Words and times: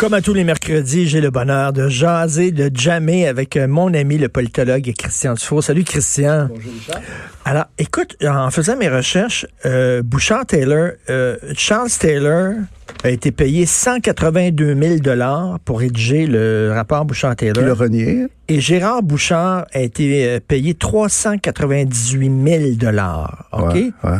Comme 0.00 0.14
à 0.14 0.22
tous 0.22 0.32
les 0.32 0.44
mercredis, 0.44 1.06
j'ai 1.08 1.20
le 1.20 1.28
bonheur 1.28 1.74
de 1.74 1.90
jaser, 1.90 2.52
de 2.52 2.70
jammer 2.74 3.28
avec 3.28 3.58
euh, 3.58 3.68
mon 3.68 3.92
ami 3.92 4.16
le 4.16 4.30
politologue 4.30 4.90
Christian 4.96 5.34
Dufour. 5.34 5.62
Salut 5.62 5.84
Christian. 5.84 6.48
Bonjour 6.48 6.72
Richard. 6.72 7.02
Alors, 7.44 7.66
écoute, 7.76 8.16
en 8.26 8.50
faisant 8.50 8.78
mes 8.78 8.88
recherches, 8.88 9.46
euh, 9.66 10.02
Bouchard 10.02 10.46
Taylor, 10.46 10.92
euh, 11.10 11.36
Charles 11.54 11.90
Taylor 11.90 12.54
a 13.04 13.10
été 13.10 13.30
payé 13.30 13.66
182 13.66 14.74
000 14.74 15.00
dollars 15.00 15.60
pour 15.66 15.80
rédiger 15.80 16.26
le 16.26 16.72
rapport 16.74 17.04
Bouchard 17.04 17.36
Taylor. 17.36 17.62
Le 17.62 17.74
renier. 17.74 18.26
Et 18.48 18.58
Gérard 18.58 19.02
Bouchard 19.02 19.66
a 19.74 19.80
été 19.80 20.26
euh, 20.26 20.40
payé 20.40 20.72
398 20.72 22.48
000 22.48 22.74
dollars. 22.76 23.50
Ok? 23.52 23.74
Ouais, 23.74 23.92
ouais. 24.04 24.18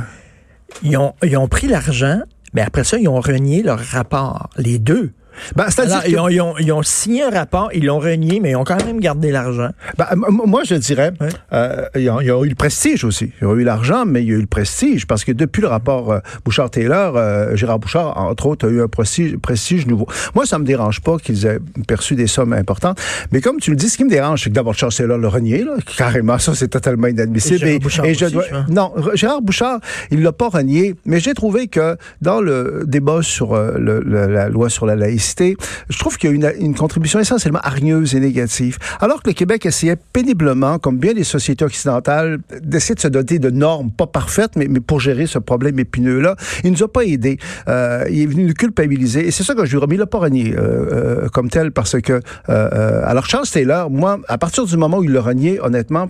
Ils 0.83 0.98
ont 0.98 1.15
ils 1.23 1.39
ont 1.39 1.48
pris 1.48 1.69
l'argent, 1.69 2.20
mais 2.53 2.61
après 2.61 2.84
ça 2.84 2.98
ils 2.98 3.09
ont 3.09 3.20
renié 3.20 3.62
leur 3.62 3.78
rapport, 3.78 4.51
les 4.59 4.78
deux. 4.78 5.15
Ben, 5.57 5.67
Alors, 5.77 6.03
que- 6.03 6.09
ils, 6.11 6.19
ont, 6.19 6.29
ils 6.29 6.41
ont- 6.41 6.55
ils 6.59 6.73
ont 6.73 6.83
signé 6.83 7.23
un 7.25 7.30
rapport, 7.30 7.71
ils 7.75 7.85
l'ont 7.85 7.98
renié, 7.98 8.41
mais 8.41 8.51
ils 8.51 8.57
ont 8.57 8.65
quand 8.65 8.85
même 8.85 9.01
gardé 9.01 9.31
l'argent. 9.31 9.70
Ben, 9.98 10.06
moi, 10.14 10.62
je 10.64 10.75
dirais, 10.75 11.12
euh, 11.53 11.87
ils, 11.97 12.09
ont, 12.11 12.20
ils 12.20 12.33
ont 12.33 12.45
eu 12.45 12.48
le 12.48 12.55
prestige 12.55 13.05
aussi. 13.05 13.33
Ils 13.41 13.47
ont 13.47 13.56
eu 13.56 13.64
l'argent, 13.64 14.05
mais 14.06 14.23
il 14.23 14.29
y 14.29 14.33
a 14.33 14.37
eu 14.37 14.41
le 14.41 14.47
prestige 14.47 15.06
parce 15.06 15.25
que 15.25 15.33
depuis 15.33 15.62
le 15.62 15.69
rapport 15.69 16.12
euh, 16.12 16.19
Bouchard-Taylor, 16.45 17.17
euh, 17.17 17.56
Gérard 17.56 17.79
Bouchard, 17.79 18.17
entre 18.17 18.47
autres, 18.47 18.67
a 18.69 18.70
eu 18.70 18.83
un 18.83 18.89
prestige, 18.89 19.37
prestige 19.37 19.87
nouveau. 19.87 20.06
Moi, 20.34 20.47
ça 20.47 20.59
me 20.59 20.64
dérange 20.64 21.01
pas 21.01 21.17
qu'ils 21.19 21.47
aient 21.47 21.59
perçu 21.86 22.14
des 22.14 22.27
sommes 22.27 22.53
importantes, 22.53 22.98
mais 23.33 23.41
comme 23.41 23.59
tu 23.59 23.70
le 23.70 23.77
dis, 23.77 23.89
ce 23.89 23.97
qui 23.97 24.05
me 24.05 24.11
dérange, 24.11 24.42
c'est 24.45 24.51
que 24.51 24.55
d'abord 24.55 24.75
Charles 24.75 24.92
Taylor 24.95 25.19
le 25.19 25.29
renié, 25.29 25.64
là, 25.64 25.75
carrément, 25.97 26.39
ça 26.39 26.55
c'est 26.55 26.69
totalement 26.69 27.07
inadmissible. 27.07 27.55
Et 27.67 27.79
Gérard 27.79 27.81
Bouchard 27.81 28.05
je 28.14 28.27
dois- 28.33 28.45
non, 28.69 28.92
Gérard 29.14 29.42
Bouchard, 29.42 29.81
il 30.11 30.23
l'a 30.23 30.33
pas 30.33 30.48
renié, 30.48 30.95
mais 31.05 31.20
j'ai 31.20 31.34
trouvé 31.34 31.69
que 31.69 31.97
dans 32.20 32.41
le 32.41 32.83
débat 32.86 33.20
sur 33.23 33.55
euh, 33.55 33.77
le- 33.79 34.01
le- 34.05 34.27
la 34.27 34.48
loi 34.48 34.69
sur 34.69 34.86
la 34.86 34.97
laïcité, 34.97 35.30
je 35.89 35.98
trouve 35.98 36.17
qu'il 36.17 36.31
y 36.31 36.33
a 36.33 36.36
une, 36.36 36.53
une 36.59 36.75
contribution 36.75 37.19
essentiellement 37.20 37.61
hargneuse 37.62 38.14
et 38.14 38.20
négative. 38.20 38.78
Alors 39.00 39.23
que 39.23 39.31
le 39.31 39.34
Québec 39.34 39.67
essayait 39.67 39.97
péniblement, 39.97 40.78
comme 40.78 40.98
bien 40.98 41.12
les 41.12 41.25
sociétés 41.25 41.64
occidentales, 41.64 42.39
d'essayer 42.62 42.95
de 42.95 43.00
se 43.00 43.09
doter 43.09 43.39
de 43.39 43.51
normes 43.51 43.91
pas 43.91 44.06
parfaites, 44.06 44.56
mais, 44.56 44.69
pour 44.81 45.01
gérer 45.01 45.27
ce 45.27 45.39
problème 45.39 45.78
épineux-là, 45.78 46.36
il 46.64 46.73
nous 46.73 46.83
a 46.83 46.89
pas 46.89 47.05
aidés. 47.05 47.39
Euh, 47.69 48.05
il 48.11 48.23
est 48.23 48.27
venu 48.27 48.45
nous 48.45 48.55
culpabiliser. 48.55 49.27
Et 49.27 49.31
c'est 49.31 49.45
ça 49.45 49.55
que 49.55 49.64
je 49.64 49.77
lui 49.77 49.97
l'a 49.97 50.06
pas 50.06 50.19
renié 50.19 50.55
euh, 50.56 50.58
euh, 50.61 51.28
comme 51.28 51.48
tel 51.48 51.73
parce 51.73 52.01
que... 52.01 52.12
euh, 52.12 52.20
euh, 52.48 53.03
alors 53.05 53.27
Charles 53.27 53.48
Taylor, 53.48 53.91
moi, 53.91 54.19
à 54.28 54.39
partir 54.39 54.64
du 54.64 54.77
moment 54.77 54.98
où 54.98 55.05
il 55.05 55.12
l'a 55.12 55.20
renié, 55.20 55.61
honnêtement, 55.61 56.08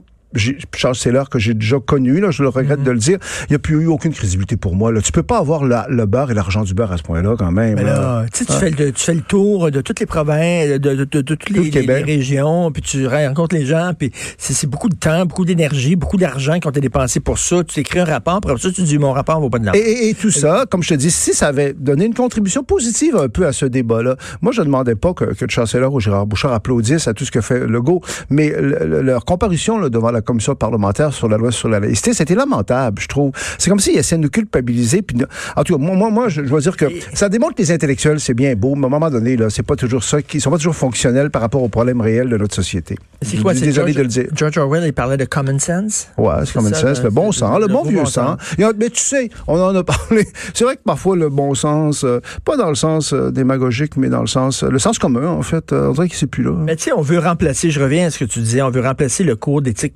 Charles 0.76 0.96
Taylor 0.96 1.28
que 1.28 1.38
j'ai 1.38 1.54
déjà 1.54 1.78
connu, 1.84 2.20
là, 2.20 2.30
je 2.30 2.42
le 2.42 2.48
regrette 2.48 2.78
Mhm. 2.80 2.84
de 2.84 2.90
le 2.92 2.98
dire, 2.98 3.18
il 3.48 3.52
n'y 3.52 3.56
a 3.56 3.58
plus 3.58 3.82
eu 3.82 3.86
aucune 3.86 4.12
crédibilité 4.12 4.56
pour 4.56 4.76
moi. 4.76 4.92
Là. 4.92 5.00
Tu 5.00 5.12
peux 5.12 5.22
pas 5.22 5.38
avoir 5.38 5.64
la- 5.64 5.86
le 5.88 6.06
beurre 6.06 6.30
et 6.30 6.34
l'argent 6.34 6.62
du 6.62 6.74
beurre 6.74 6.92
à 6.92 6.96
ce 6.96 7.02
point-là 7.02 7.34
quand 7.38 7.50
même. 7.50 7.74
Mais 7.76 7.82
là. 7.84 8.24
tu 8.32 8.44
fais 8.44 8.70
le, 8.70 8.92
tu 8.92 9.02
fais 9.04 9.14
le 9.14 9.22
tour 9.22 9.70
de 9.70 9.80
toutes 9.80 10.00
les 10.00 10.06
provinces, 10.06 10.68
de, 10.68 10.78
de- 10.78 10.94
de- 10.94 11.04
de 11.04 11.20
toutes 11.22 11.44
Tout 11.44 11.52
les, 11.54 12.02
régions, 12.02 12.70
puis 12.72 12.82
tu 12.82 13.06
rencontres 13.06 13.54
les 13.56 13.66
gens, 13.66 13.92
puis 13.98 14.10
c'est 14.38 14.68
beaucoup 14.68 14.88
de 14.88 14.94
temps, 14.96 15.26
beaucoup 15.26 15.44
d'énergie, 15.44 15.96
beaucoup 15.96 16.16
d'argent 16.16 16.58
qui 16.60 16.66
ont 16.66 16.70
été 16.70 16.80
dépensés 16.80 17.20
pour 17.20 17.38
ça. 17.38 17.62
Tu 17.64 17.80
écris 17.80 17.98
un 18.00 18.04
rapport, 18.04 18.40
puis 18.40 18.50
après 18.50 18.62
ça, 18.62 18.72
tu 18.72 18.82
dis, 18.82 18.98
mon 18.98 19.12
rapport 19.12 19.40
vaut 19.40 19.50
pas 19.50 19.58
de 19.58 19.66
l'argent. 19.66 19.80
Et, 19.82 19.90
et- 19.90 20.08
et 20.10 20.14
tout 20.14 20.30
ça, 20.30 20.64
comme 20.70 20.82
je 20.82 20.90
te 20.90 20.94
dis, 20.94 21.10
si 21.10 21.34
ça 21.34 21.48
avait 21.48 21.72
donné 21.74 22.04
une 22.04 22.14
contribution 22.14 22.62
positive 22.62 23.16
un 23.16 23.28
peu 23.28 23.46
à 23.46 23.52
ce 23.52 23.66
débat-là, 23.66 24.16
moi 24.42 24.52
je 24.52 24.60
ne 24.60 24.66
demandais 24.66 24.94
pas 24.94 25.12
que, 25.14 25.24
que 25.34 25.44
ou 25.90 26.00
Gérard 26.00 26.26
Bouchard 26.26 26.52
applaudissent 26.52 27.08
à 27.08 27.14
tout 27.14 27.24
ce 27.24 27.30
que 27.30 27.40
fait 27.40 27.66
Legault, 27.66 28.00
mais 28.30 28.50
le- 28.50 28.86
le- 28.86 29.02
leur 29.02 29.24
comparution 29.24 29.78
là, 29.78 29.88
devant 29.88 30.10
la 30.10 30.19
commission 30.22 30.54
parlementaire 30.54 31.12
sur 31.12 31.28
la 31.28 31.36
loi 31.36 31.52
sur 31.52 31.68
la 31.68 31.80
laïcité, 31.80 32.12
c'était 32.14 32.34
lamentable, 32.34 33.00
je 33.00 33.08
trouve. 33.08 33.32
C'est 33.58 33.70
comme 33.70 33.80
s'ils 33.80 33.96
essaient 33.98 34.16
de 34.16 34.22
nous 34.22 34.28
culpabiliser. 34.30 35.02
Puis, 35.02 35.16
en 35.56 35.64
tout 35.64 35.76
cas, 35.76 35.82
moi, 35.82 35.96
moi, 35.96 36.10
moi 36.10 36.28
je, 36.28 36.42
je 36.44 36.48
dois 36.48 36.60
dire 36.60 36.76
que 36.76 36.86
ça 37.14 37.28
démontre 37.28 37.54
que 37.54 37.62
les 37.62 37.72
intellectuels, 37.72 38.20
c'est 38.20 38.34
bien 38.34 38.54
beau, 38.54 38.74
mais 38.74 38.84
à 38.84 38.86
un 38.86 38.90
moment 38.90 39.10
donné, 39.10 39.36
là, 39.36 39.50
c'est 39.50 39.62
pas 39.62 39.76
toujours 39.76 40.04
ça, 40.04 40.22
qui 40.22 40.40
sont 40.40 40.50
pas 40.50 40.56
toujours 40.56 40.76
fonctionnels 40.76 41.30
par 41.30 41.42
rapport 41.42 41.62
aux 41.62 41.68
problèmes 41.68 42.00
réels 42.00 42.28
de 42.28 42.36
notre 42.36 42.54
société. 42.54 42.96
C'est 43.22 43.36
Je 43.36 43.42
quoi, 43.42 43.52
suis 43.52 43.60
c'est 43.60 43.66
désolé 43.66 43.92
George, 43.92 43.96
de 43.96 44.02
le 44.02 44.08
dire. 44.08 44.26
George 44.34 44.58
Orwell, 44.58 44.84
il 44.86 44.92
parlait 44.92 45.16
de 45.16 45.24
common 45.24 45.58
sense? 45.58 46.08
Ouais, 46.16 46.32
c'est 46.44 46.52
common 46.54 46.70
ça, 46.70 46.80
sense, 46.80 46.98
le- 46.98 47.04
le 47.04 47.10
bon 47.10 47.32
sens, 47.32 47.58
le, 47.60 47.66
le 47.66 47.72
bon 47.72 47.82
vieux 47.84 47.98
bon 47.98 48.04
sens. 48.06 48.36
mais 48.58 48.90
tu 48.90 49.00
sais, 49.02 49.30
on 49.46 49.60
en 49.60 49.74
a 49.74 49.84
parlé. 49.84 50.26
C'est 50.54 50.64
vrai 50.64 50.76
que 50.76 50.82
parfois 50.84 51.16
le 51.16 51.28
bon 51.28 51.54
sens, 51.54 52.04
euh, 52.04 52.20
pas 52.44 52.56
dans 52.56 52.68
le 52.68 52.74
sens 52.74 53.12
euh, 53.12 53.30
démagogique, 53.30 53.96
mais 53.96 54.08
dans 54.08 54.20
le 54.22 54.26
sens, 54.26 54.62
euh, 54.62 54.70
le 54.70 54.78
sens 54.78 54.98
commun, 54.98 55.26
en 55.28 55.42
fait, 55.42 55.72
euh, 55.72 55.88
on 55.88 55.92
dirait 55.92 56.08
qu'il 56.08 56.16
c'est 56.16 56.26
plus 56.26 56.42
là. 56.42 56.52
Mais 56.52 56.76
tu 56.76 56.84
sais, 56.84 56.92
on 56.92 57.02
veut 57.02 57.18
remplacer, 57.18 57.70
je 57.70 57.80
reviens 57.80 58.06
à 58.06 58.10
ce 58.10 58.18
que 58.18 58.24
tu 58.24 58.40
disais, 58.40 58.62
on 58.62 58.70
veut 58.70 58.80
remplacer 58.82 59.24
le 59.24 59.36
cours 59.36 59.60
d'éthique 59.62 59.92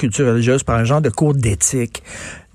par 0.65 0.77
un 0.77 0.85
genre 0.85 1.01
de 1.01 1.11
cours 1.11 1.35
d'éthique. 1.35 2.03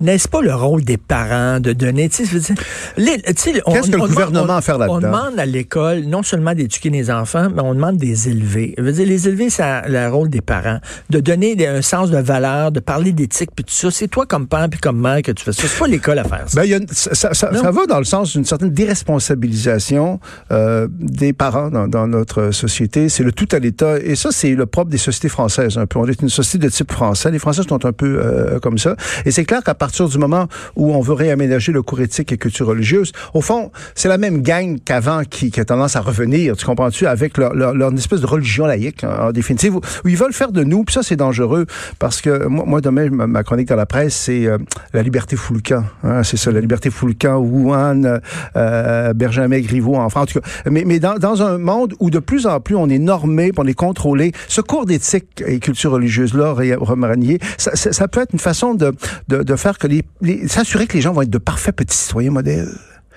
N'est-ce 0.00 0.28
pas 0.28 0.40
le 0.40 0.54
rôle 0.54 0.82
des 0.84 0.96
parents 0.96 1.60
de 1.60 1.72
donner, 1.72 2.08
tu 2.08 2.24
sais, 2.26 2.40
Qu'est-ce 2.40 2.52
que 2.54 3.50
le 3.52 3.62
on 3.66 3.74
demande- 3.76 4.08
gouvernement 4.08 4.54
on- 4.54 4.56
à 4.56 4.60
faire 4.62 4.78
là-dedans? 4.78 4.96
On 4.96 5.00
demande 5.00 5.38
à 5.38 5.44
l'école 5.46 6.00
non 6.06 6.22
seulement 6.22 6.54
d'éduquer 6.54 6.88
les 6.90 7.10
enfants, 7.10 7.48
mais 7.54 7.60
on 7.62 7.74
demande 7.74 7.96
des 7.98 8.28
élever. 8.28 8.74
Je 8.78 8.82
veux 8.82 8.92
dire, 8.92 9.06
les 9.06 9.28
élever, 9.28 9.50
c'est 9.50 9.62
le 9.88 10.08
rôle 10.08 10.30
des 10.30 10.40
parents. 10.40 10.78
De 11.10 11.20
donner 11.20 11.66
un 11.68 11.82
sens 11.82 12.10
de 12.10 12.18
valeur, 12.18 12.72
de 12.72 12.80
parler 12.80 13.12
d'éthique, 13.12 13.50
puis 13.54 13.64
tout 13.64 13.74
ça. 13.74 13.90
C'est 13.90 14.08
toi 14.08 14.24
comme 14.26 14.46
père 14.48 14.68
puis 14.70 14.80
comme 14.80 14.98
mère 15.00 15.20
que 15.22 15.32
tu 15.32 15.44
fais 15.44 15.52
ça. 15.52 15.62
C'est 15.66 15.78
pas 15.78 15.86
l'école 15.86 16.18
à 16.18 16.24
faire 16.24 16.44
ça. 16.46 16.60
Ben, 16.60 16.66
y 16.66 16.74
a 16.74 16.78
une- 16.78 16.86
ça, 16.90 17.70
va 17.70 17.86
dans 17.86 17.98
le 17.98 18.04
sens 18.04 18.32
d'une 18.32 18.44
certaine 18.44 18.70
déresponsabilisation 18.70 20.18
euh, 20.50 20.88
des 20.90 21.32
parents 21.32 21.70
dans, 21.70 21.88
dans 21.88 22.06
notre 22.06 22.50
société. 22.52 23.08
C'est 23.08 23.22
le 23.22 23.32
tout 23.32 23.48
à 23.52 23.58
l'État. 23.58 23.98
Et 24.02 24.16
ça, 24.16 24.30
c'est 24.32 24.54
le 24.54 24.66
propre 24.66 24.90
des 24.90 24.98
sociétés 24.98 25.28
françaises 25.28 25.78
un 25.78 25.86
peu. 25.86 25.98
On 25.98 26.06
est 26.06 26.22
une 26.22 26.28
société 26.28 26.66
de 26.66 26.70
type 26.72 26.90
français. 26.92 27.30
Les 27.30 27.38
Français 27.38 27.62
sont 27.68 27.84
un 27.84 27.92
peu 27.92 28.18
euh, 28.22 28.58
comme 28.60 28.78
ça. 28.78 28.96
Et 29.26 29.30
c'est 29.30 29.44
clair 29.44 29.62
qu'à 29.62 29.74
partir 29.74 29.89
du 29.90 30.18
moment 30.18 30.46
où 30.76 30.94
on 30.94 31.00
veut 31.00 31.14
réaménager 31.14 31.72
le 31.72 31.82
cours 31.82 32.00
éthique 32.00 32.32
et 32.32 32.38
culture 32.38 32.66
religieuse, 32.66 33.12
au 33.34 33.40
fond, 33.40 33.70
c'est 33.94 34.08
la 34.08 34.18
même 34.18 34.42
gang 34.42 34.78
qu'avant 34.84 35.22
qui, 35.24 35.50
qui 35.50 35.60
a 35.60 35.64
tendance 35.64 35.96
à 35.96 36.00
revenir, 36.00 36.56
tu 36.56 36.64
comprends-tu, 36.64 37.06
avec 37.06 37.36
leur, 37.36 37.54
leur, 37.54 37.74
leur 37.74 37.92
espèce 37.94 38.20
de 38.20 38.26
religion 38.26 38.66
laïque, 38.66 39.04
hein, 39.04 39.16
en 39.20 39.32
définitive, 39.32 39.76
où, 39.76 39.80
ils 40.04 40.16
veulent 40.16 40.32
faire 40.32 40.52
de 40.52 40.64
nous, 40.64 40.84
puis 40.84 40.94
ça, 40.94 41.02
c'est 41.02 41.16
dangereux, 41.16 41.66
parce 41.98 42.20
que 42.20 42.46
moi, 42.46 42.64
moi 42.66 42.80
demain, 42.80 43.08
ma, 43.10 43.42
chronique 43.42 43.68
dans 43.68 43.76
la 43.76 43.86
presse, 43.86 44.14
c'est 44.14 44.46
euh, 44.46 44.58
la 44.92 45.02
liberté 45.02 45.36
foulcan. 45.36 45.84
Hein, 46.04 46.22
c'est 46.22 46.36
ça, 46.36 46.50
la 46.50 46.60
liberté 46.60 46.90
foulcan, 46.90 47.36
Wuhan, 47.38 48.20
euh, 48.56 49.12
Benjamin 49.14 49.60
Griveaux 49.60 49.96
en 49.96 50.08
France. 50.08 50.22
En 50.22 50.26
tout 50.26 50.40
cas, 50.40 50.70
mais, 50.70 50.84
mais 50.86 50.98
dans, 50.98 51.14
dans 51.14 51.42
un 51.42 51.58
monde 51.58 51.94
où 51.98 52.10
de 52.10 52.18
plus 52.18 52.46
en 52.46 52.60
plus 52.60 52.76
on 52.76 52.88
est 52.88 52.98
normé, 52.98 53.52
on 53.56 53.66
est 53.66 53.74
contrôlé, 53.74 54.32
ce 54.48 54.60
cours 54.60 54.86
d'éthique 54.86 55.42
et 55.46 55.58
culture 55.60 55.92
religieuse-là, 55.92 56.54
remanié, 56.78 57.38
ça, 57.56 57.74
ça, 57.74 58.08
peut 58.08 58.20
être 58.20 58.32
une 58.32 58.38
façon 58.38 58.74
de, 58.74 58.92
de 59.28 59.56
faire 59.56 59.78
que 59.80 59.88
les, 59.88 60.04
les 60.20 60.46
s'assurer 60.46 60.86
que 60.86 60.94
les 60.94 61.00
gens 61.00 61.12
vont 61.12 61.22
être 61.22 61.30
de 61.30 61.38
parfaits 61.38 61.74
petits 61.74 61.96
citoyens 61.96 62.30
modèles. 62.30 62.70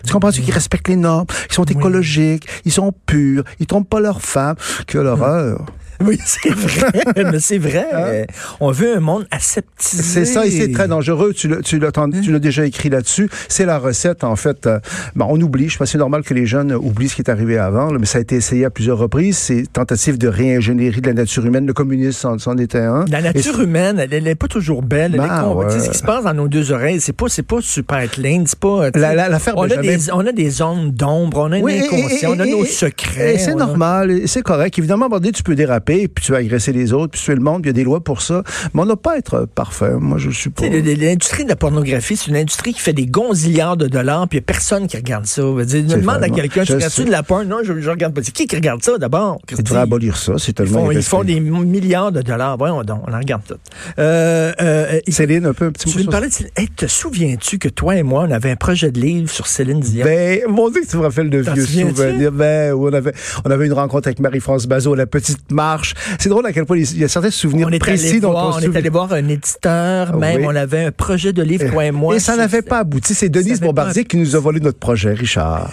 Tu 0.05 0.11
comprends-tu 0.11 0.41
qu'ils 0.41 0.53
respectent 0.53 0.89
les 0.89 0.95
normes, 0.95 1.27
qu'ils 1.27 1.53
sont 1.53 1.63
écologiques, 1.65 2.47
ils 2.65 2.71
sont 2.71 2.91
purs, 3.05 3.43
ils 3.59 3.67
trompent 3.67 3.89
pas 3.89 3.99
leurs 3.99 4.21
femmes. 4.21 4.55
Que 4.87 4.97
l'horreur. 4.97 5.65
Oui, 6.07 6.19
c'est 6.25 6.49
vrai. 6.53 6.91
mais 7.31 7.39
c'est 7.39 7.57
vrai. 7.57 8.27
On 8.59 8.71
veut 8.71 8.97
un 8.97 8.99
monde 8.99 9.25
aseptisé. 9.31 9.99
Hein? 9.99 10.05
C'est 10.13 10.25
ça, 10.25 10.45
et 10.45 10.51
c'est 10.51 10.71
très 10.71 10.87
dangereux. 10.87 11.33
Tu 11.33 11.47
l'as, 11.47 11.61
tu 11.61 11.79
l'as, 11.79 11.87
entendu- 11.89 12.21
tu 12.21 12.31
l'as 12.31 12.39
déjà 12.39 12.65
écrit 12.65 12.89
là-dessus. 12.89 13.29
C'est 13.47 13.65
la 13.65 13.77
recette, 13.79 14.23
en 14.23 14.35
fait. 14.35 14.67
euh, 14.67 14.79
on 15.19 15.39
oublie. 15.41 15.69
Je 15.69 15.77
pense 15.77 15.87
que 15.87 15.91
c'est 15.93 15.97
normal 15.97 16.23
que 16.23 16.33
les 16.33 16.45
jeunes 16.45 16.73
oublient 16.73 17.09
ce 17.09 17.15
qui 17.15 17.21
est 17.21 17.29
arrivé 17.29 17.57
avant, 17.57 17.91
là, 17.91 17.99
mais 17.99 18.05
ça 18.05 18.17
a 18.17 18.21
été 18.21 18.35
essayé 18.35 18.65
à 18.65 18.69
plusieurs 18.69 18.97
reprises. 18.97 19.37
Ces 19.37 19.65
tentatives 19.65 20.17
de 20.17 20.27
réingénierie 20.27 21.01
de 21.01 21.07
la 21.07 21.13
nature 21.13 21.45
humaine. 21.45 21.65
Le 21.65 21.73
communisme 21.73 22.37
c'en, 22.37 22.57
était 22.57 22.79
un. 22.79 23.05
La 23.09 23.19
Et 23.19 23.23
nature 23.23 23.61
humaine, 23.61 23.99
elle, 23.99 24.13
elle 24.13 24.27
est 24.27 24.35
pas 24.35 24.47
toujours 24.47 24.81
belle. 24.81 25.11
Elle 25.15 25.21
est 25.21 25.27
Ben, 25.27 25.43
con- 25.43 25.55
ouais. 25.55 25.67
Tu 25.67 25.73
sais, 25.79 25.85
ce 25.85 25.89
qui 25.91 25.97
se 25.97 26.03
passe 26.03 26.23
dans 26.25 26.33
nos 26.33 26.47
deux 26.47 26.71
oreilles, 26.71 26.99
c'est 27.01 27.13
pas, 27.13 27.27
c'est 27.29 27.43
pas 27.43 27.59
super 27.61 28.09
clean, 28.09 28.43
c'est 28.45 28.59
pas. 28.59 28.89
La- 28.95 29.15
la- 29.15 29.39
on, 29.55 29.63
a 29.63 29.77
des, 29.77 30.11
on 30.11 30.25
a 30.25 30.31
des 30.31 30.49
zones 30.49 30.91
d'ombre, 30.91 31.37
on 31.39 31.51
a 31.51 31.59
Oui, 31.59 31.79
inconscient, 31.79 32.33
et- 32.33 32.37
on 32.37 32.39
a 32.39 32.45
nos 32.45 32.63
et- 32.63 32.67
secrets. 32.67 33.35
Et 33.35 33.37
c'est 33.37 33.51
a- 33.51 33.55
normal, 33.55 34.21
c'est 34.25 34.41
correct. 34.41 34.77
Évidemment, 34.77 35.03
à 35.03 35.05
un 35.05 35.09
moment 35.09 35.19
donné, 35.19 35.31
tu 35.31 35.43
peux 35.43 35.55
déraper. 35.55 35.92
Frapper, 35.93 36.07
puis 36.07 36.25
tu 36.25 36.31
vas 36.31 36.39
agresser 36.39 36.73
les 36.73 36.93
autres, 36.93 37.11
puis 37.11 37.21
tuer 37.21 37.35
le 37.35 37.41
monde, 37.41 37.61
puis 37.61 37.71
il 37.71 37.75
y 37.77 37.79
a 37.79 37.81
des 37.81 37.83
lois 37.83 38.03
pour 38.03 38.21
ça. 38.21 38.43
Mais 38.73 38.81
on 38.81 38.85
n'a 38.85 38.95
pas 38.95 39.13
à 39.13 39.17
être 39.17 39.45
parfait. 39.45 39.93
Moi, 39.99 40.17
je 40.17 40.29
suis 40.29 40.49
pas... 40.49 40.67
L'industrie 40.67 41.43
de 41.43 41.49
la 41.49 41.55
pornographie, 41.55 42.17
c'est 42.17 42.27
une 42.27 42.35
industrie 42.35 42.73
qui 42.73 42.79
fait 42.79 42.93
des 42.93 43.05
gonzillards 43.05 43.77
de 43.77 43.87
dollars, 43.87 44.27
puis 44.27 44.37
il 44.37 44.41
n'y 44.41 44.43
a 44.43 44.47
personne 44.47 44.87
qui 44.87 44.97
regarde 44.97 45.25
ça. 45.25 45.41
Je 45.41 45.95
demande 45.95 46.23
à 46.23 46.29
quelqu'un, 46.29 46.61
je 46.61 46.67
tu 46.67 46.73
regardes-tu 46.73 47.05
de 47.05 47.11
la 47.11 47.23
porn? 47.23 47.47
Non, 47.47 47.57
je, 47.63 47.79
je 47.79 47.89
regarde 47.89 48.13
pas. 48.13 48.21
C'est 48.23 48.31
qui 48.31 48.47
qui 48.47 48.55
regarde 48.55 48.83
ça 48.83 48.97
d'abord? 48.97 49.39
Tu 49.47 49.55
devrais 49.55 49.81
abolir 49.81 50.17
ça, 50.17 50.33
c'est 50.37 50.51
Ils 50.51 50.53
tellement 50.53 50.85
font, 50.85 50.91
ils 50.91 51.03
font 51.03 51.23
des 51.23 51.39
milliards 51.39 52.11
de 52.11 52.21
dollars. 52.21 52.57
Voyons 52.57 52.83
donc, 52.83 53.01
on 53.07 53.13
en 53.13 53.19
regarde 53.19 53.43
tout. 53.47 53.55
Euh, 53.99 54.51
euh, 54.61 54.99
Céline, 55.07 55.45
un 55.45 55.53
peu, 55.53 55.65
un 55.65 55.71
petit 55.71 55.85
tu 55.87 55.97
mot 55.97 55.99
veux 55.99 56.07
me 56.07 56.11
parler 56.11 56.27
de 56.27 56.33
Céline? 56.33 56.51
Hey, 56.55 56.67
te 56.67 56.87
souviens-tu 56.87 57.59
que 57.59 57.69
toi 57.69 57.95
et 57.95 58.03
moi, 58.03 58.25
on 58.27 58.31
avait 58.31 58.51
un 58.51 58.55
projet 58.55 58.91
de 58.91 58.99
livre 58.99 59.29
sur 59.29 59.47
Céline 59.47 59.79
Dion? 59.79 60.05
Ben, 60.05 60.41
mon 60.47 60.69
Dieu, 60.69 60.81
tu 60.89 60.97
me 60.97 61.03
rappelles 61.03 61.29
de 61.29 61.39
vieux 61.39 61.65
souvenirs. 61.65 62.31
Ben, 62.31 62.73
on 62.73 62.93
avait, 62.93 63.13
on 63.45 63.51
avait 63.51 63.65
une 63.65 63.73
rencontre 63.73 64.07
avec 64.07 64.19
Marie-France 64.19 64.67
Bazot, 64.67 64.95
la 64.95 65.05
petite 65.05 65.51
marche. 65.51 65.82
C'est 66.19 66.29
drôle 66.29 66.45
à 66.45 66.53
quel 66.53 66.65
point 66.65 66.77
il 66.77 66.97
y 66.97 67.03
a 67.03 67.07
certains 67.07 67.31
souvenirs 67.31 67.67
on 67.71 67.77
précis 67.77 68.19
dont 68.19 68.31
voir, 68.31 68.55
on 68.55 68.57
on 68.57 68.59
est 68.59 68.75
allé 68.77 68.89
voir 68.89 69.11
un 69.13 69.27
éditeur, 69.27 70.17
même 70.17 70.41
Oui. 70.41 70.47
on 70.47 70.55
avait 70.55 70.85
un 70.85 70.91
projet 70.91 71.33
de 71.33 71.43
livre, 71.43 71.69
toi 71.71 71.85
et 71.85 71.91
moi. 71.91 72.15
Et 72.15 72.19
ça 72.19 72.35
n'avait 72.35 72.61
pas 72.61 72.79
abouti. 72.79 73.13
C'est 73.13 73.29
Denise 73.29 73.59
Bombardier 73.61 74.03
pas- 74.03 74.07
qui 74.09 74.17
nous 74.17 74.35
a 74.35 74.39
volé 74.39 74.59
notre 74.59 74.79
projet, 74.79 75.13
Richard. 75.13 75.71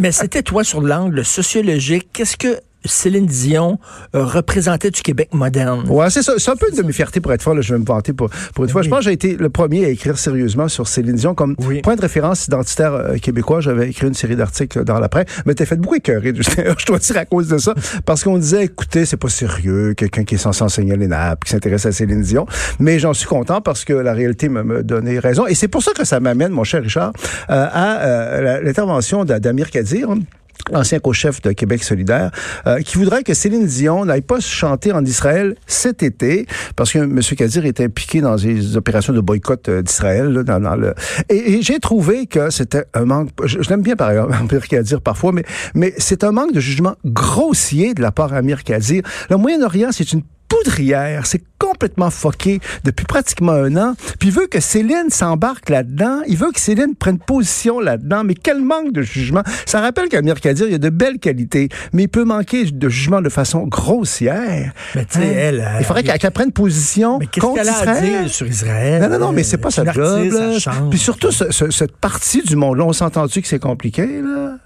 Mais 0.00 0.12
c'était 0.12 0.42
toi 0.42 0.64
sur 0.64 0.80
l'angle 0.80 1.24
sociologique. 1.24 2.08
Qu'est-ce 2.12 2.36
que 2.36 2.58
Céline 2.84 3.26
Dion 3.26 3.78
euh, 4.14 4.24
représentait 4.24 4.90
du 4.90 5.02
Québec 5.02 5.28
moderne? 5.32 5.84
Ouais, 5.88 6.10
c'est 6.10 6.22
ça. 6.22 6.34
C'est 6.38 6.50
un 6.50 6.56
peu 6.56 6.66
une 6.70 6.76
de 6.76 6.82
mes 6.82 6.92
fiertés 6.92 7.20
pour 7.20 7.32
être 7.32 7.42
fort. 7.42 7.54
Là, 7.54 7.60
je 7.60 7.72
vais 7.74 7.78
me 7.80 7.84
vanter 7.84 8.12
pour, 8.12 8.30
pour 8.54 8.64
une 8.64 8.70
fois. 8.70 8.82
Je 8.82 8.88
pense 8.88 9.00
que 9.00 9.04
j'ai 9.04 9.12
été 9.12 9.36
le 9.36 9.48
premier 9.50 9.84
à 9.84 9.88
écrire 9.88 10.16
sérieusement 10.18 10.68
sur 10.68 10.88
Céline 10.88 11.16
Dion 11.16 11.34
comme 11.34 11.54
Oui. 11.66 11.82
point 11.82 11.96
de 11.96 12.00
référence 12.00 12.46
identitaire 12.46 12.92
euh, 12.94 13.16
québécois. 13.16 13.60
J'avais 13.60 13.90
écrit 13.90 14.06
une 14.06 14.14
série 14.14 14.36
d'articles 14.36 14.84
dans 14.84 14.98
l'après. 14.98 15.26
Mais 15.46 15.54
t'as 15.54 15.66
fait 15.66 15.76
beaucoup 15.76 15.94
écœurer, 15.96 16.32
je 16.78 16.86
dois 16.86 16.98
dire 16.98 17.16
à 17.18 17.24
cause 17.24 17.48
de 17.48 17.58
ça. 17.58 17.74
Parce 18.06 18.24
qu'on 18.24 18.38
disait, 18.38 18.64
écoutez, 18.64 19.04
c'est 19.04 19.16
pas 19.16 19.28
sérieux, 19.28 19.94
quelqu'un 19.94 20.24
qui 20.24 20.34
est 20.36 20.38
censé 20.38 20.62
enseigner 20.62 20.96
les 20.96 21.06
nappes, 21.08 21.44
qui 21.44 21.50
s'intéresse 21.50 21.86
à 21.86 21.92
Céline 21.92 22.22
Dion. 22.22 22.46
Mais 22.78 22.98
j'en 22.98 23.12
suis 23.14 23.26
content 23.28 23.60
parce 23.60 23.84
que 23.84 23.92
la 23.92 24.12
réalité 24.14 24.48
me, 24.48 24.62
me 24.62 24.82
donnait 24.82 25.18
raison. 25.18 25.46
Et 25.46 25.54
c'est 25.54 25.68
pour 25.68 25.82
ça 25.82 25.92
que 25.92 26.04
ça 26.04 26.20
m'amène, 26.20 26.52
mon 26.52 26.64
cher 26.64 26.82
Richard, 26.82 27.12
euh, 27.50 27.66
à 27.72 27.98
euh, 28.00 28.40
la- 28.40 28.60
l'intervention 28.62 29.24
d'A- 29.24 29.40
d'Amir 29.40 29.70
Kadir 29.70 30.08
ancien 30.72 30.98
co-chef 30.98 31.40
de 31.42 31.52
Québec 31.52 31.82
solidaire, 31.84 32.30
euh, 32.66 32.80
qui 32.80 32.98
voudrait 32.98 33.22
que 33.22 33.34
Céline 33.34 33.66
Dion 33.66 34.04
n'aille 34.04 34.20
pas 34.20 34.40
chanter 34.40 34.92
en 34.92 35.04
Israël 35.04 35.54
cet 35.66 36.02
été, 36.02 36.46
parce 36.76 36.92
que 36.92 36.98
M. 36.98 37.20
Kadir 37.36 37.66
est 37.66 37.80
impliqué 37.80 38.20
dans 38.20 38.36
des 38.36 38.76
opérations 38.76 39.12
de 39.12 39.20
boycott 39.20 39.68
euh, 39.68 39.82
d'Israël. 39.82 40.32
Dans, 40.44 40.76
le... 40.76 40.94
Et, 41.28 41.62
j'ai 41.62 41.78
trouvé 41.78 42.26
que 42.26 42.50
c'était 42.50 42.84
un 42.94 43.04
manque... 43.04 43.30
Je, 43.44 43.62
je 43.62 43.68
l'aime 43.70 43.82
bien, 43.82 43.96
par 43.96 44.08
Amir 44.32 44.66
Kadir, 44.68 45.00
parfois, 45.00 45.32
mais, 45.32 45.44
mais 45.74 45.94
c'est 45.98 46.24
un 46.24 46.32
manque 46.32 46.52
de 46.52 46.60
jugement 46.60 46.94
grossier 47.04 47.94
de 47.94 48.02
la 48.02 48.12
part 48.12 48.30
d'Amir 48.30 48.64
Kadir. 48.64 49.02
Le 49.28 49.36
Moyen-Orient, 49.36 49.90
c'est 49.92 50.12
une 50.12 50.22
poudrière, 50.50 51.24
c'est 51.26 51.42
complètement 51.58 52.10
foqué 52.10 52.60
depuis 52.84 53.04
pratiquement 53.06 53.52
un 53.52 53.76
an. 53.76 53.94
Puis 54.18 54.28
il 54.28 54.34
veut 54.34 54.46
que 54.46 54.60
Céline 54.60 55.08
s'embarque 55.10 55.68
là-dedans. 55.70 56.20
Il 56.26 56.36
veut 56.36 56.50
que 56.52 56.60
Céline 56.60 56.94
prenne 56.94 57.18
position 57.18 57.80
là-dedans. 57.80 58.24
Mais 58.24 58.34
quel 58.34 58.60
manque 58.60 58.92
de 58.92 59.02
jugement. 59.02 59.42
Ça 59.66 59.80
rappelle 59.80 60.08
qu'Amir 60.08 60.40
Kadir, 60.40 60.66
il 60.68 60.74
a 60.74 60.78
de 60.78 60.88
belles 60.90 61.18
qualités, 61.18 61.68
mais 61.92 62.02
il 62.04 62.08
peut 62.08 62.24
manquer 62.24 62.64
de 62.64 62.88
jugement 62.88 63.22
de 63.22 63.28
façon 63.28 63.66
grossière. 63.66 64.72
Mais 64.94 65.04
tu 65.04 65.18
sais, 65.18 65.24
Hein? 65.24 65.32
elle, 65.34 65.54
elle- 65.74 65.80
Il 65.80 65.84
faudrait 65.84 66.02
qu'elle 66.02 66.30
prenne 66.30 66.52
position 66.52 67.18
Mais 67.18 67.26
contre 67.26 67.54
qu'elle 67.56 67.68
a 67.68 67.72
à 67.78 67.82
Israël. 67.82 68.22
dire 68.24 68.30
sur 68.30 68.46
Israël? 68.46 69.02
Non, 69.02 69.08
non, 69.08 69.26
non, 69.26 69.32
mais 69.32 69.42
c'est 69.44 69.58
pas 69.58 69.70
sa 69.70 69.84
job. 69.92 70.28
Puis 70.90 70.98
surtout, 70.98 71.30
ce- 71.30 71.50
ce- 71.52 71.70
cette 71.70 71.96
partie 71.96 72.42
du 72.42 72.56
monde-là, 72.56 72.84
on 72.84 72.92
s'est 72.92 73.04
entendu 73.04 73.40
que 73.40 73.48
c'est 73.48 73.58
compliqué, 73.60 74.06
là? 74.22 74.56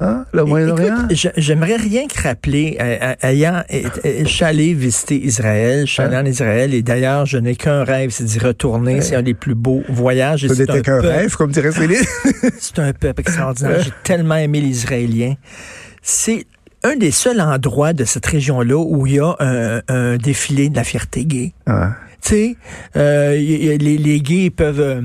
Hein? 0.00 0.24
Le 0.32 0.44
Moyen-Orient? 0.44 1.08
J'aimerais 1.36 1.76
rien 1.76 2.06
que 2.08 2.20
rappeler, 2.22 2.76
euh, 2.80 2.98
euh, 3.02 3.14
ayant, 3.22 3.62
euh, 3.72 4.24
allé 4.40 4.74
visiter 4.74 5.24
Israël, 5.24 5.86
je 5.86 6.02
Hein? 6.02 6.22
en 6.22 6.26
Israël, 6.26 6.74
et 6.74 6.82
d'ailleurs, 6.82 7.24
je 7.26 7.38
n'ai 7.38 7.54
qu'un 7.54 7.84
rêve, 7.84 8.10
c'est 8.10 8.24
d'y 8.24 8.38
retourner. 8.40 9.00
C'est 9.00 9.14
un 9.14 9.22
des 9.22 9.34
plus 9.34 9.54
beaux 9.54 9.82
voyages. 9.88 10.46
Ce 10.46 10.52
n'était 10.52 10.82
qu'un 10.82 11.00
rêve, 11.00 11.36
comme 11.36 11.52
dirait 11.52 11.70
Céline. 11.72 12.02
C'est 12.58 12.78
un 12.80 12.92
peuple 12.92 13.20
extraordinaire. 13.20 13.82
J'ai 13.82 13.92
tellement 14.02 14.36
aimé 14.36 14.60
les 14.60 14.68
Israéliens. 14.70 15.34
C'est 16.02 16.46
un 16.82 16.96
des 16.96 17.12
seuls 17.12 17.40
endroits 17.40 17.92
de 17.92 18.04
cette 18.04 18.26
région-là 18.26 18.76
où 18.76 19.06
il 19.06 19.14
y 19.14 19.20
a 19.20 19.36
un, 19.38 19.82
un 19.88 20.16
défilé 20.16 20.68
de 20.68 20.76
la 20.76 20.84
fierté 20.84 21.24
gay. 21.24 21.52
Tu 21.66 21.74
sais, 22.22 22.56
euh, 22.96 23.34
les, 23.34 23.78
les 23.78 24.20
gays 24.20 24.50
peuvent 24.50 25.02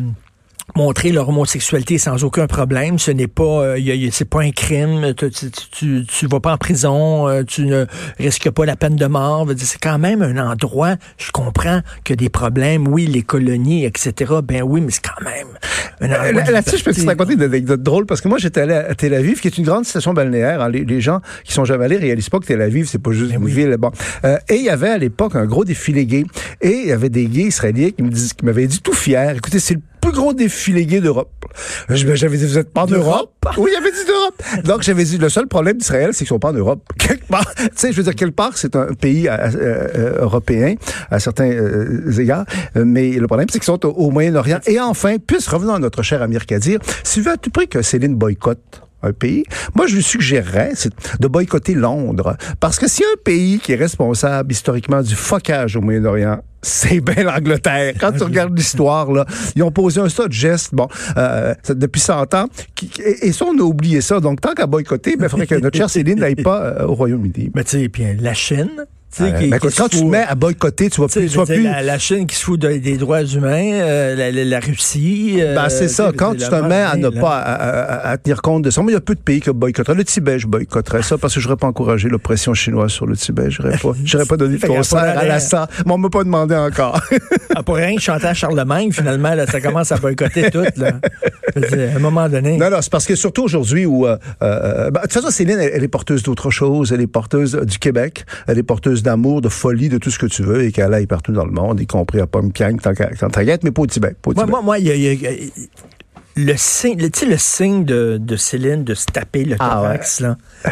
montrer 0.76 1.12
leur 1.12 1.30
homosexualité 1.30 1.98
sans 1.98 2.24
aucun 2.24 2.46
problème. 2.46 3.00
Ce 3.00 3.10
n'est 3.12 3.28
pas, 3.28 3.44
euh, 3.64 4.10
c'est 4.12 4.30
pas 4.30 4.42
un 4.42 4.52
crime. 4.52 5.14
Tu, 5.16 5.30
tu, 5.32 5.50
tu, 5.72 6.06
tu 6.06 6.28
vas 6.28 6.40
pas 6.40 6.54
en 6.54 6.58
prison. 6.58 7.28
euh, 7.28 7.44
tu 7.44 7.66
ne 7.66 7.86
risques 8.20 8.50
pas 8.52 8.66
la 8.66 8.76
peine 8.76 8.96
de 8.96 9.06
mort. 9.06 9.48
C'est 9.58 9.80
quand 9.82 9.98
même 9.98 10.22
un 10.22 10.38
endroit. 10.52 10.96
Je 11.18 11.32
comprends 11.32 11.82
qu'il 12.04 12.14
y 12.14 12.18
a 12.20 12.22
des 12.24 12.30
problèmes. 12.30 12.88
Oui, 12.88 13.08
les 13.08 13.22
colonies, 13.24 13.86
etc. 13.86 14.34
Ben 14.44 14.62
oui, 14.64 14.82
mais 14.82 14.92
c'est 14.92 15.02
quand 15.04 15.24
même 15.24 15.48
un 16.02 16.06
endroit. 16.14 16.26
Euh, 16.28 16.32
Là- 16.34 16.42
de 16.44 16.52
Là-dessus, 16.52 16.78
je 16.78 16.84
peux 16.84 16.94
te 16.94 17.06
raconter 17.06 17.34
une 17.34 17.44
anecdote 17.44 17.82
drôle 17.82 18.06
parce 18.06 18.22
que 18.22 18.28
moi, 18.28 18.38
j'étais 18.38 18.62
allé 18.62 18.74
à 18.74 18.94
Tel 18.94 19.14
Aviv, 19.14 19.40
qui 19.40 19.48
est 19.48 19.58
une 19.58 19.66
grande 19.66 19.86
station 19.86 20.14
balnéaire. 20.14 20.62
hein. 20.62 20.70
Les, 20.70 20.84
les 20.86 21.02
gens 21.02 21.22
qui 21.44 21.54
sont 21.54 21.66
jamais 21.66 21.86
allés 21.86 21.98
réalisent 21.98 22.30
pas 22.30 22.40
que 22.40 22.46
Tel 22.46 22.62
Aviv, 22.62 22.88
c'est 22.88 23.02
pas 23.02 23.12
juste 23.12 23.32
Ben 23.32 23.40
une 23.40 23.46
oui. 23.46 23.52
ville. 23.52 23.76
Bon. 23.80 23.92
Euh, 24.26 24.38
et 24.50 24.56
il 24.56 24.64
y 24.64 24.70
avait 24.70 24.90
à 24.90 24.98
l'époque 24.98 25.36
un 25.36 25.46
gros 25.46 25.64
défilé 25.66 26.06
gay. 26.06 26.26
Et 26.62 26.70
il 26.84 26.88
y 26.88 26.92
avait 26.92 27.10
des 27.10 27.26
gays 27.26 27.44
israéliens 27.48 27.90
qui 27.92 28.04
me 28.04 28.10
disent, 28.10 28.34
qui 28.34 28.46
m'avaient 28.46 28.68
dit 28.68 28.82
tout 28.82 28.94
fier. 28.94 29.36
Écoutez, 29.36 29.60
c'est 29.60 29.76
le 29.76 29.82
plus 30.08 30.22
gros 30.22 30.34
défilé 30.34 30.86
gay 30.86 31.02
d'Europe. 31.02 31.30
J'avais 31.90 32.38
dit, 32.38 32.46
vous 32.46 32.58
êtes 32.58 32.72
pas 32.72 32.84
en 32.84 32.88
Europe? 32.88 33.34
Oui, 33.58 33.72
il 33.74 33.78
avait 33.78 33.92
dit 33.92 34.06
d'Europe. 34.06 34.42
Donc, 34.64 34.84
j'avais 34.84 35.04
dit, 35.04 35.18
le 35.18 35.30
seul 35.30 35.48
problème 35.48 35.78
d'Israël, 35.78 36.12
c'est 36.14 36.20
qu'ils 36.20 36.28
sont 36.28 36.40
pas 36.40 36.52
en 36.52 36.54
Europe. 36.54 36.82
Quelque 36.98 37.28
part, 37.28 37.54
tu 37.56 37.68
sais, 37.76 37.92
je 37.92 37.98
veux 37.98 38.04
dire, 38.04 38.16
quelque 38.16 38.36
part, 38.36 38.58
c'est 38.58 38.76
un 38.76 38.94
pays 38.94 39.28
euh, 39.28 39.38
euh, 39.56 40.22
européen 40.22 40.76
à 41.12 41.20
certains 41.20 41.50
euh, 41.50 42.12
égards. 42.20 42.46
Mais 42.76 43.12
le 43.12 43.28
problème, 43.28 43.48
c'est 43.50 43.60
qu'ils 43.60 43.66
sont 43.66 43.86
au, 43.86 43.90
au 43.90 44.12
Moyen-Orient. 44.12 44.60
Et 44.66 44.80
enfin, 44.80 45.18
puisse 45.18 45.48
revenons 45.48 45.74
à 45.74 45.80
notre 45.80 46.04
cher 46.04 46.22
Amir 46.22 46.46
Kadir, 46.46 46.80
s'il 47.04 47.24
veut 47.24 47.32
à 47.32 47.38
tout 47.38 47.50
prix 47.50 47.68
que 47.68 47.82
Céline 47.82 48.16
boycotte 48.16 48.82
un 49.04 49.14
pays, 49.14 49.44
moi, 49.76 49.88
je 49.88 49.96
lui 49.96 50.04
suggérerais 50.04 50.74
de 51.20 51.28
boycotter 51.28 51.76
Londres. 51.76 52.36
Parce 52.60 52.80
que 52.80 52.88
s'il 52.88 53.04
y 53.04 53.06
a 53.06 53.12
un 53.12 53.24
pays 53.24 53.60
qui 53.60 53.74
est 53.74 53.76
responsable 53.76 54.52
historiquement 54.52 55.02
du 55.02 55.16
focage 55.16 55.76
au 55.76 55.82
Moyen-Orient, 55.82 56.42
c'est 56.68 57.00
bien 57.02 57.24
l'Angleterre. 57.24 57.94
Quand 58.00 58.12
tu 58.12 58.24
regardes 58.24 58.58
l'histoire, 58.58 59.12
là, 59.12 59.26
ils 59.56 59.64
ont 59.64 59.72
posé 59.72 60.00
un 60.02 60.08
tas 60.08 60.28
de 60.28 60.34
gestes, 60.34 60.74
bon, 60.74 60.88
euh, 61.18 61.54
depuis 61.70 62.02
100 62.02 62.34
ans, 62.34 62.48
qui- 62.76 62.92
et, 63.04 63.28
et 63.28 63.32
ça, 63.32 63.46
on 63.46 63.58
a 63.58 63.62
oublié 63.62 64.02
ça. 64.02 64.20
Donc, 64.20 64.42
tant 64.42 64.54
qu'à 64.54 64.68
boycotter, 64.68 65.16
il 65.20 65.30
faudrait 65.30 65.48
que 65.48 65.56
notre 65.56 65.78
chère 65.78 65.90
Céline 65.90 66.20
n'aille 66.20 66.36
pas 66.36 66.62
euh, 66.62 66.86
au 66.88 66.94
Royaume-Uni. 66.96 67.52
Mais 67.56 67.64
tu 67.64 67.72
sais, 67.72 67.90
puis 67.90 68.04
la 68.20 68.34
Chine, 68.34 68.86
qui- 69.12 69.48
ben, 69.50 69.60
qui 69.60 69.68
quand 69.76 69.88
tu 69.88 70.00
te 70.00 70.04
mets 70.06 70.24
à 70.28 70.36
boycotter, 70.36 70.90
tu 70.90 71.02
vas 71.02 71.08
plus... 71.08 71.30
Tu 71.30 71.38
vas 71.38 71.46
plus 71.46 71.64
la, 71.64 71.82
la 71.82 71.98
Chine 71.98 72.28
qui 72.28 72.36
se 72.36 72.44
fout 72.44 72.60
de- 72.60 72.78
des 72.78 72.98
droits 72.98 73.24
humains, 73.24 73.72
euh, 73.74 74.16
la, 74.16 74.32
la- 74.32 74.44
la 74.44 74.60
Russie. 74.60 75.38
euh, 75.40 75.56
Ben, 75.56 75.70
c'est 75.70 75.88
ça. 75.88 76.12
Quand 76.16 76.34
tu 76.34 76.40
te 76.48 76.56
mets 76.56 76.76
à 76.82 76.96
ne 76.98 77.10
pas 77.10 77.38
à, 77.38 77.54
à- 77.54 78.10
à 78.12 78.18
tenir 78.18 78.42
compte 78.42 78.64
de 78.64 78.70
ça, 78.70 78.82
moi, 78.82 78.92
il 78.92 78.96
y 78.96 78.98
a 78.98 79.02
peu 79.02 79.16
de 79.16 79.20
pays 79.20 79.40
qui 79.42 79.50
boycotteraient. 79.50 79.96
Le 79.96 80.04
Tibet, 80.04 80.40
je 80.40 80.48
boycotterais 80.48 81.02
ça 81.04 81.18
parce 81.18 81.34
que 81.34 81.40
je 81.40 81.48
n'aurais 81.48 81.58
pas 81.58 81.68
encouragé 81.68 82.10
l'oppression 82.10 82.54
chinoise 82.54 82.92
sur 82.92 83.06
le 83.08 83.16
Tibet. 83.16 83.50
Je 83.50 83.62
n'aurais 83.62 83.78
pas, 83.78 83.92
j'aurais 84.04 84.26
pas 84.26 84.38
donné 84.38 84.58
de 84.58 84.68
concert 84.68 85.00
à 85.00 85.24
la 85.26 85.40
sang. 85.40 85.66
Mais 85.86 85.92
on 85.94 85.98
m'a 85.98 86.10
pas 86.10 86.24
demandé 86.24 86.56
encore. 86.56 87.02
Ah, 87.56 87.64
pour 87.64 87.76
rien 87.76 87.96
que 87.96 88.02
chanter 88.02 88.28
à 88.28 88.34
Charlemagne, 88.34 88.92
finalement, 88.92 89.34
là, 89.34 89.48
ça 89.48 89.60
commence 89.62 89.92
à 89.92 89.98
boycotter 89.98 90.52
tout. 90.52 90.66
Là. 90.76 90.92
Dire, 91.62 91.92
à 91.94 91.96
un 91.96 92.00
moment 92.00 92.28
donné. 92.30 92.58
non, 92.58 92.70
non, 92.70 92.78
c'est 92.82 92.92
parce 92.92 93.06
que 93.06 93.16
surtout 93.16 93.44
aujourd'hui 93.44 93.86
où, 93.86 94.06
euh, 94.06 94.18
euh, 94.42 94.92
ben, 94.92 95.02
de 95.02 95.06
toute 95.08 95.14
façon, 95.14 95.30
Céline, 95.30 95.60
elle, 95.60 95.72
elle 95.74 95.84
est 95.84 95.88
porteuse 95.88 96.24
d'autre 96.24 96.50
chose. 96.52 96.92
Elle 96.94 97.02
est 97.02 97.08
porteuse 97.08 97.56
du 97.56 97.80
Québec. 97.80 98.26
Elle 98.48 98.58
est 98.58 98.64
porteuse 98.64 99.04
d'amour, 99.04 99.42
de 99.42 99.50
folie, 99.50 99.90
de 99.90 99.98
tout 99.98 100.12
ce 100.12 100.20
que 100.20 100.26
tu 100.28 100.44
veux 100.44 100.64
et 100.64 100.72
qu'elle 100.72 100.94
aille 100.94 101.08
partout 101.08 101.32
dans 101.32 101.46
le 101.46 101.52
monde, 101.52 101.80
y 101.80 101.88
compris 101.88 102.20
à 102.20 102.28
être, 103.54 103.64
mais 103.64 103.72
pas 103.72 103.82
au 103.82 103.88
Tibet. 103.88 104.16
Pas 104.22 104.32
au 104.32 104.34
Moi, 104.34 104.44
Tibet. 104.44 104.52
moi, 104.52 104.62
moi, 104.62 104.80
il 104.80 104.88
y 104.88 104.92
a, 104.92 104.96
il 104.96 105.02
y 105.02 105.08
a- 105.08 105.14
il 105.14 105.22
y 105.22 105.28
a- 105.28 105.32
le 106.40 106.54
signe, 106.56 107.00
le- 107.02 107.10
tu 107.10 107.22
sais, 107.22 107.26
le 107.26 107.38
signe 107.38 107.84
de, 107.84 108.18
de 108.22 108.36
Céline 108.36 108.84
de 108.84 108.94
se 108.94 109.06
taper 109.08 109.44
le 109.44 109.56
Ah, 109.60 109.78
thorax, 109.82 110.20
là. 110.20 110.38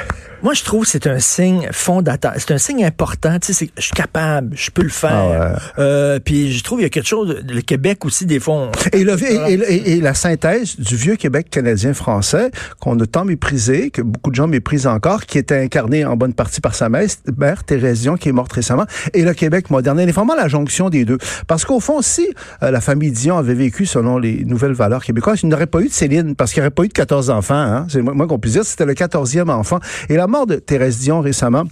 Moi, 0.45 0.53
je 0.53 0.63
trouve 0.63 0.83
que 0.83 0.89
c'est 0.91 1.07
un 1.07 1.17
signe 1.17 1.67
fondateur. 1.71 2.33
C'est 2.37 2.51
un 2.51 2.59
signe 2.59 2.85
important. 2.85 3.39
Tu 3.39 3.47
sais, 3.47 3.53
c'est- 3.65 3.71
je 3.77 3.81
suis 3.81 3.93
capable, 3.93 4.55
je 4.55 4.69
peux 4.69 4.83
le 4.83 4.89
faire. 4.89 5.09
Ah 5.11 5.27
ouais. 5.27 5.55
Euh, 5.79 6.19
puis 6.23 6.51
je 6.51 6.63
trouve 6.63 6.77
qu'il 6.77 6.83
y 6.83 6.85
a 6.85 6.89
quelque 6.91 7.07
chose. 7.07 7.37
Le 7.49 7.61
Québec 7.61 8.05
aussi, 8.05 8.27
des 8.27 8.39
fois, 8.39 8.53
on- 8.53 8.71
Et, 8.93 9.03
le, 9.03 9.15
et, 9.23 9.53
et- 9.55 9.91
et 9.93 10.01
la 10.01 10.13
synthèse 10.13 10.79
du 10.79 10.95
vieux 10.97 11.15
Québec 11.15 11.47
canadien-français 11.49 12.51
qu'on 12.79 12.99
a 12.99 13.07
tant 13.07 13.25
méprisé, 13.25 13.89
que 13.89 14.03
beaucoup 14.03 14.29
de 14.29 14.35
gens 14.35 14.45
méprisent 14.45 14.85
encore, 14.85 15.25
qui 15.25 15.39
était 15.39 15.57
incarné 15.63 16.05
en 16.05 16.15
bonne 16.15 16.35
partie 16.35 16.61
par 16.61 16.75
sa 16.75 16.89
mère, 16.89 17.07
mère 17.39 17.63
Thérèse 17.63 18.01
Dion, 18.01 18.15
qui 18.15 18.29
est 18.29 18.31
morte 18.31 18.53
récemment, 18.53 18.85
et 19.15 19.23
le 19.23 19.33
Québec 19.33 19.71
moderne. 19.71 19.99
Elle 19.99 20.09
est 20.09 20.11
vraiment 20.11 20.35
la 20.35 20.47
jonction 20.47 20.91
des 20.91 21.05
deux. 21.05 21.17
Parce 21.47 21.65
qu'au 21.65 21.79
fond, 21.79 22.03
si 22.03 22.27
euh, 22.61 22.69
la 22.69 22.81
famille 22.81 23.09
Dion 23.09 23.35
avait 23.39 23.55
vécu 23.55 23.87
selon 23.87 24.19
les 24.19 24.45
nouvelles 24.45 24.73
valeurs 24.73 25.03
québécoises, 25.03 25.39
il 25.41 25.49
n'aurait 25.49 25.65
pas 25.65 25.81
eu 25.81 25.87
de 25.87 25.91
Céline, 25.93 26.35
parce 26.35 26.53
qu'il 26.53 26.61
n'y 26.61 26.67
aurait 26.67 26.75
pas 26.75 26.83
eu 26.83 26.87
de 26.89 26.93
14 26.93 27.31
enfants. 27.31 27.55
Hein? 27.55 27.87
C'est 27.89 28.03
moins 28.03 28.27
qu'on 28.27 28.37
puisse 28.37 28.53
dire. 28.53 28.63
C'était 28.63 28.85
le 28.85 28.93
14e 28.93 29.49
enfant. 29.49 29.79
Et 30.07 30.15
la 30.17 30.27
de 30.43 30.57
Thérèse 30.57 30.99
Dion 30.99 31.21
récemment, 31.21 31.63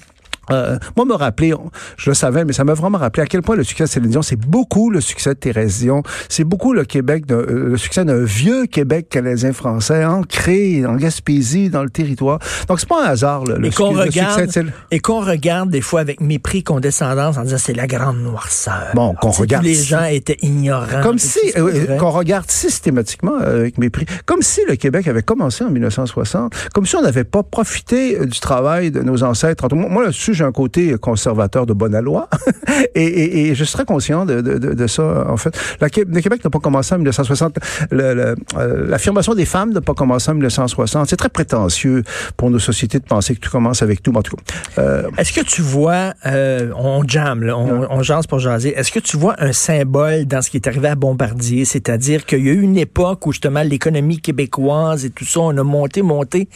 Euh, 0.51 0.77
moi, 0.97 1.05
me 1.05 1.13
rappeler, 1.13 1.53
je 1.97 2.09
le 2.09 2.13
savais, 2.13 2.43
mais 2.45 2.53
ça 2.53 2.63
m'a 2.63 2.73
vraiment 2.73 2.97
rappelé 2.97 3.23
à 3.23 3.25
quel 3.25 3.41
point 3.41 3.55
le 3.55 3.63
succès 3.63 3.85
de 3.85 3.89
Céline 3.89 4.09
Dion, 4.09 4.21
c'est 4.21 4.39
beaucoup 4.39 4.89
le 4.89 4.99
succès 4.99 5.31
de 5.31 5.39
Thérèse 5.39 5.79
Dion, 5.79 6.03
c'est 6.27 6.43
beaucoup 6.43 6.73
le 6.73 6.83
Québec, 6.83 7.25
de, 7.25 7.35
euh, 7.35 7.69
le 7.69 7.77
succès 7.77 8.03
d'un 8.03 8.23
vieux 8.23 8.65
Québec 8.65 9.07
canadien-français 9.09 10.03
ancré 10.05 10.85
en 10.85 10.95
Gaspésie, 10.95 11.69
dans 11.69 11.83
le 11.83 11.89
territoire. 11.89 12.39
Donc, 12.67 12.79
c'est 12.79 12.89
pas 12.89 13.05
un 13.05 13.09
hasard, 13.09 13.45
le, 13.45 13.65
et 13.65 13.69
qu'on 13.71 13.93
le 13.93 14.01
regarde, 14.01 14.41
succès 14.41 14.63
de 14.63 14.69
Et 14.91 14.99
qu'on 14.99 15.21
regarde 15.21 15.69
des 15.69 15.81
fois 15.81 16.01
avec 16.01 16.19
mépris, 16.19 16.63
condescendance, 16.63 17.37
en 17.37 17.43
disant 17.43 17.57
c'est 17.57 17.73
la 17.73 17.87
grande 17.87 18.19
noirceur. 18.19 18.91
Bon, 18.95 19.15
qu'on 19.15 19.31
regarde. 19.31 19.63
Les 19.63 19.73
gens 19.75 20.03
étaient 20.03 20.37
ignorants. 20.41 21.01
Comme 21.01 21.19
si, 21.19 21.39
euh, 21.55 21.97
qu'on 21.97 22.11
regarde 22.11 22.49
systématiquement 22.51 23.39
euh, 23.41 23.61
avec 23.61 23.77
mépris, 23.77 24.05
comme 24.25 24.41
si 24.41 24.61
le 24.67 24.75
Québec 24.75 25.07
avait 25.07 25.23
commencé 25.23 25.63
en 25.63 25.69
1960, 25.69 26.53
comme 26.73 26.85
si 26.85 26.95
on 26.95 27.01
n'avait 27.01 27.23
pas 27.23 27.43
profité 27.43 28.25
du 28.25 28.39
travail 28.39 28.91
de 28.91 29.01
nos 29.01 29.23
ancêtres. 29.23 29.67
Moi, 29.73 29.87
moi, 29.89 30.11
là-dessus, 30.33 30.37
j'ai 30.37 30.43
un 30.43 30.51
côté 30.51 30.95
conservateur 30.97 31.65
de 31.65 31.73
bonne 31.73 31.97
loi, 31.99 32.27
et, 32.95 33.03
et, 33.03 33.47
et 33.49 33.55
je 33.55 33.63
serais 33.63 33.85
conscient 33.85 34.25
de, 34.25 34.41
de, 34.41 34.57
de, 34.57 34.73
de 34.73 34.87
ça, 34.87 35.25
en 35.29 35.37
fait. 35.37 35.55
La, 35.79 35.87
le 35.87 36.21
Québec 36.21 36.43
n'a 36.43 36.49
pas 36.49 36.59
commencé 36.59 36.93
en 36.95 36.97
1960. 36.97 37.57
Le- 37.91 38.13
le- 38.13 38.35
euh, 38.57 38.85
L'affirmation 38.87 39.33
des 39.35 39.45
femmes 39.45 39.71
n'a 39.73 39.81
pas 39.81 39.93
commencé 39.93 40.29
en 40.31 40.33
1960. 40.35 41.07
C'est 41.09 41.15
très 41.15 41.29
prétentieux 41.29 42.03
pour 42.37 42.49
nos 42.49 42.59
sociétés 42.59 42.99
de 42.99 43.05
penser 43.05 43.35
que 43.35 43.39
tout 43.39 43.49
commence 43.51 43.81
avec 43.81 44.01
tout. 44.01 44.13
En 44.15 44.21
tout 44.21 44.35
cas, 44.35 44.43
euh, 44.79 45.09
Est-ce 45.17 45.33
que 45.33 45.41
tu 45.41 45.61
vois, 45.61 46.13
euh, 46.25 46.71
on 46.75 47.03
jamme, 47.07 47.43
là, 47.43 47.57
on, 47.57 47.87
on 47.89 48.01
jase 48.03 48.27
pour 48.27 48.39
jaser, 48.39 48.73
est-ce 48.77 48.91
que 48.91 48.99
tu 48.99 49.17
vois 49.17 49.35
un 49.39 49.53
symbole 49.53 50.25
dans 50.25 50.41
ce 50.41 50.49
qui 50.49 50.57
est 50.57 50.67
arrivé 50.67 50.87
à 50.89 50.95
Bombardier? 50.95 51.65
C'est-à-dire 51.65 52.25
qu'il 52.25 52.45
y 52.45 52.49
a 52.49 52.53
eu 52.53 52.61
une 52.61 52.77
époque 52.77 53.25
où 53.27 53.31
justement 53.31 53.61
l'économie 53.63 54.19
québécoise 54.19 55.05
et 55.05 55.09
tout 55.09 55.25
ça, 55.25 55.39
on 55.41 55.57
a 55.57 55.63
monté, 55.63 56.01
monté. 56.01 56.49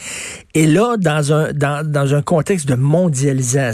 Et 0.54 0.66
là, 0.66 0.96
dans 0.98 1.32
un, 1.32 1.52
dans, 1.52 1.86
dans 1.88 2.14
un 2.14 2.22
contexte 2.22 2.66
de 2.68 2.74
mondialisation 2.74 3.67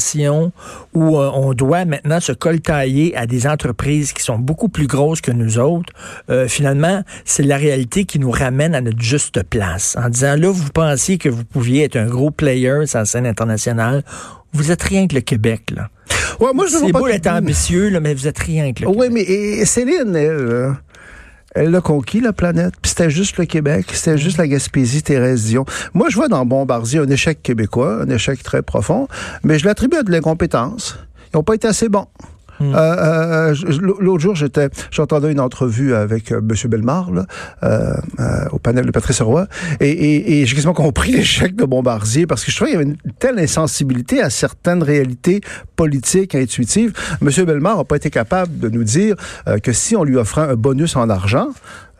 où 0.94 1.18
euh, 1.18 1.30
on 1.34 1.52
doit 1.54 1.84
maintenant 1.84 2.20
se 2.20 2.32
coltailler 2.32 3.16
à 3.16 3.26
des 3.26 3.46
entreprises 3.46 4.12
qui 4.12 4.22
sont 4.22 4.38
beaucoup 4.38 4.68
plus 4.68 4.86
grosses 4.86 5.20
que 5.20 5.30
nous 5.32 5.58
autres, 5.58 5.92
euh, 6.30 6.48
finalement, 6.48 7.02
c'est 7.24 7.42
la 7.42 7.56
réalité 7.56 8.04
qui 8.04 8.18
nous 8.18 8.30
ramène 8.30 8.74
à 8.74 8.80
notre 8.80 9.00
juste 9.00 9.42
place. 9.44 9.96
En 10.00 10.08
disant, 10.08 10.36
là, 10.36 10.50
vous 10.50 10.70
pensiez 10.70 11.18
que 11.18 11.28
vous 11.28 11.44
pouviez 11.44 11.84
être 11.84 11.96
un 11.96 12.06
gros 12.06 12.30
player 12.30 12.86
sur 12.86 12.98
la 13.00 13.04
scène 13.04 13.26
internationale. 13.26 14.02
Vous 14.52 14.70
êtes 14.70 14.82
rien 14.82 15.06
que 15.08 15.14
le 15.16 15.20
Québec, 15.20 15.62
là. 15.74 15.88
ouais, 16.40 16.52
moi, 16.54 16.66
je 16.70 16.76
ne 16.76 16.86
C'est 16.86 16.92
beau 16.92 17.08
d'être 17.08 17.26
ambitieux, 17.26 17.88
là, 17.88 18.00
mais 18.00 18.14
vous 18.14 18.28
êtes 18.28 18.38
rien 18.38 18.72
que 18.72 18.82
le 18.82 18.88
Oui, 18.88 19.08
Québec. 19.08 19.12
mais 19.12 19.22
et 19.22 19.64
Céline, 19.64 20.14
elle, 20.14 20.30
euh, 20.30 20.72
elle 21.54 21.70
l'a 21.70 21.80
conquis, 21.80 22.20
la 22.20 22.32
planète. 22.32 22.74
Puis 22.82 22.90
c'était 22.90 23.10
juste 23.10 23.38
le 23.38 23.46
Québec, 23.46 23.86
c'était 23.92 24.18
juste 24.18 24.38
la 24.38 24.48
Gaspésie, 24.48 25.02
Thérèse 25.02 25.44
Dion. 25.44 25.64
Moi, 25.94 26.08
je 26.10 26.16
vois 26.16 26.28
dans 26.28 26.44
Bombardier 26.44 26.98
un 26.98 27.08
échec 27.08 27.42
québécois, 27.42 28.02
un 28.02 28.10
échec 28.10 28.42
très 28.42 28.62
profond, 28.62 29.08
mais 29.42 29.58
je 29.58 29.64
l'attribue 29.64 29.96
à 29.96 30.02
de 30.02 30.10
l'incompétence. 30.10 30.98
Ils 31.32 31.36
n'ont 31.36 31.42
pas 31.42 31.54
été 31.54 31.66
assez 31.66 31.88
bons. 31.88 32.06
Hmm. 32.60 32.74
Euh, 32.74 33.52
euh, 33.52 33.78
L'autre 33.80 34.20
jour, 34.20 34.34
j'étais, 34.34 34.68
j'entendais 34.90 35.32
une 35.32 35.40
entrevue 35.40 35.94
avec 35.94 36.32
euh, 36.32 36.38
M. 36.38 36.70
Bellemare, 36.70 37.10
là, 37.10 37.26
euh, 37.62 37.94
euh, 38.20 38.44
au 38.52 38.58
panel 38.58 38.86
de 38.86 38.90
Patrice 38.90 39.20
Roy, 39.22 39.46
et, 39.80 39.90
et, 39.90 40.40
et 40.40 40.46
j'ai 40.46 40.54
quasiment 40.54 40.74
compris 40.74 41.12
l'échec 41.12 41.56
de 41.56 41.64
Bombardier 41.64 42.26
parce 42.26 42.44
que 42.44 42.50
je 42.50 42.56
trouvais 42.56 42.70
qu'il 42.70 42.80
y 42.80 42.82
avait 42.82 42.90
une 42.90 43.12
telle 43.18 43.38
insensibilité 43.38 44.22
à 44.22 44.30
certaines 44.30 44.82
réalités 44.82 45.40
politiques 45.76 46.34
intuitives. 46.34 46.92
M. 47.20 47.44
Bellemare 47.44 47.78
n'a 47.78 47.84
pas 47.84 47.96
été 47.96 48.10
capable 48.10 48.58
de 48.58 48.68
nous 48.68 48.84
dire 48.84 49.16
euh, 49.48 49.58
que 49.58 49.72
si 49.72 49.96
on 49.96 50.04
lui 50.04 50.16
offrait 50.16 50.42
un 50.42 50.54
bonus 50.54 50.96
en 50.96 51.08
argent, 51.10 51.48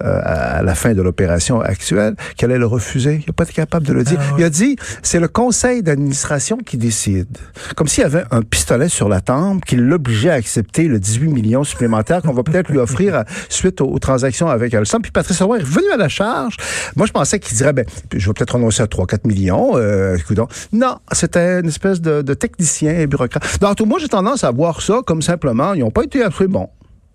euh, 0.03 0.21
à 0.25 0.63
la 0.63 0.75
fin 0.75 0.95
de 0.95 1.03
l'opération 1.03 1.61
actuelle, 1.61 2.15
qu'elle 2.37 2.51
allait 2.51 2.59
le 2.59 2.67
refuser. 2.67 3.21
Il 3.23 3.27
n'a 3.29 3.33
pas 3.33 3.45
été 3.45 3.53
capable 3.53 3.87
de 3.87 3.93
le 3.93 4.03
dire. 4.05 4.19
Ah 4.21 4.33
ouais. 4.35 4.41
Il 4.41 4.45
a 4.45 4.51
dit, 4.51 4.77
c'est 5.03 5.21
le 5.21 5.29
conseil 5.29 5.83
d'administration 5.83 6.57
qui 6.59 6.77
décide. 6.77 7.29
Comme 7.77 7.89
s'il 7.89 8.03
y 8.03 8.07
avait 8.07 8.25
un 8.31 8.43
pistolet 8.43 8.89
sur 8.89 9.09
la 9.09 9.21
tempe 9.21 9.65
qui 9.65 9.77
l'obligeait 9.77 10.31
à 10.31 10.35
accepter 10.35 10.89
le 10.89 10.99
18 10.99 11.29
millions 11.29 11.65
supplémentaires 11.65 12.23
qu'on 12.23 12.33
va 12.33 12.43
peut-être 12.43 12.71
lui 12.71 12.79
offrir 12.79 13.15
à- 13.15 13.25
suite 13.49 13.81
aux, 13.81 13.87
aux 13.89 13.99
transactions 13.99 14.49
avec 14.49 14.75
Alstom. 14.75 15.03
Puis 15.03 15.13
Patrice 15.13 15.41
Roy 15.43 15.59
est 15.59 15.63
revenu 15.63 15.91
à 15.93 15.97
la 15.97 16.09
charge. 16.09 16.57
Moi, 16.97 17.07
je 17.07 17.13
pensais 17.13 17.39
qu'il 17.39 17.57
dirait, 17.57 17.73
ben, 17.73 17.85
je 18.15 18.27
vais 18.27 18.33
peut-être 18.33 18.55
renoncer 18.55 18.83
à 18.83 18.87
3-4 18.87 19.27
millions. 19.27 19.73
Euh, 19.77 20.17
coudonc. 20.27 20.49
non, 20.73 20.97
c'était 21.13 21.61
une 21.61 21.69
espèce 21.69 22.01
de, 22.01 22.23
de 22.23 22.35
technicien 22.35 22.99
et 22.99 23.07
bureaucrate. 23.07 23.45
Donc, 23.61 23.81
moi, 23.81 23.99
j'ai 23.99 24.09
tendance 24.09 24.45
à 24.45 24.51
voir 24.51 24.81
ça 24.83 25.01
comme 25.07 25.23
simplement, 25.23 25.75
ils 25.75 25.81
n'ont 25.81 25.91
pas 25.91 26.03
été 26.05 26.23
assez 26.23 26.47
bons. 26.47 26.69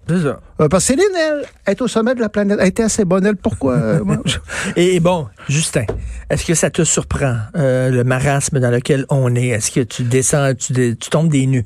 C'est 0.09 0.23
ça. 0.23 0.39
Euh, 0.59 0.67
parce 0.67 0.85
que 0.87 0.93
Céline, 0.95 1.15
elle, 1.15 1.45
est 1.71 1.81
au 1.81 1.87
sommet 1.87 2.15
de 2.15 2.19
la 2.19 2.29
planète. 2.29 2.57
Elle 2.59 2.67
était 2.69 2.83
assez 2.83 3.05
bonne, 3.05 3.25
elle. 3.27 3.35
Pourquoi? 3.35 3.75
euh, 3.75 4.03
moi, 4.03 4.17
je- 4.25 4.37
Et, 4.75 4.99
bon, 4.99 5.27
Justin, 5.47 5.85
est-ce 6.31 6.45
que 6.45 6.55
ça 6.55 6.71
te 6.71 6.83
surprend, 6.83 7.35
euh, 7.55 7.89
le 7.91 8.03
marasme 8.03 8.59
dans 8.59 8.71
lequel 8.71 9.05
on 9.09 9.35
est? 9.35 9.49
Est-ce 9.49 9.69
que 9.71 9.81
tu 9.81 10.01
descends, 10.03 10.53
tu, 10.55 10.73
tu 10.73 11.09
tombes 11.11 11.29
des 11.29 11.45
nues? 11.45 11.65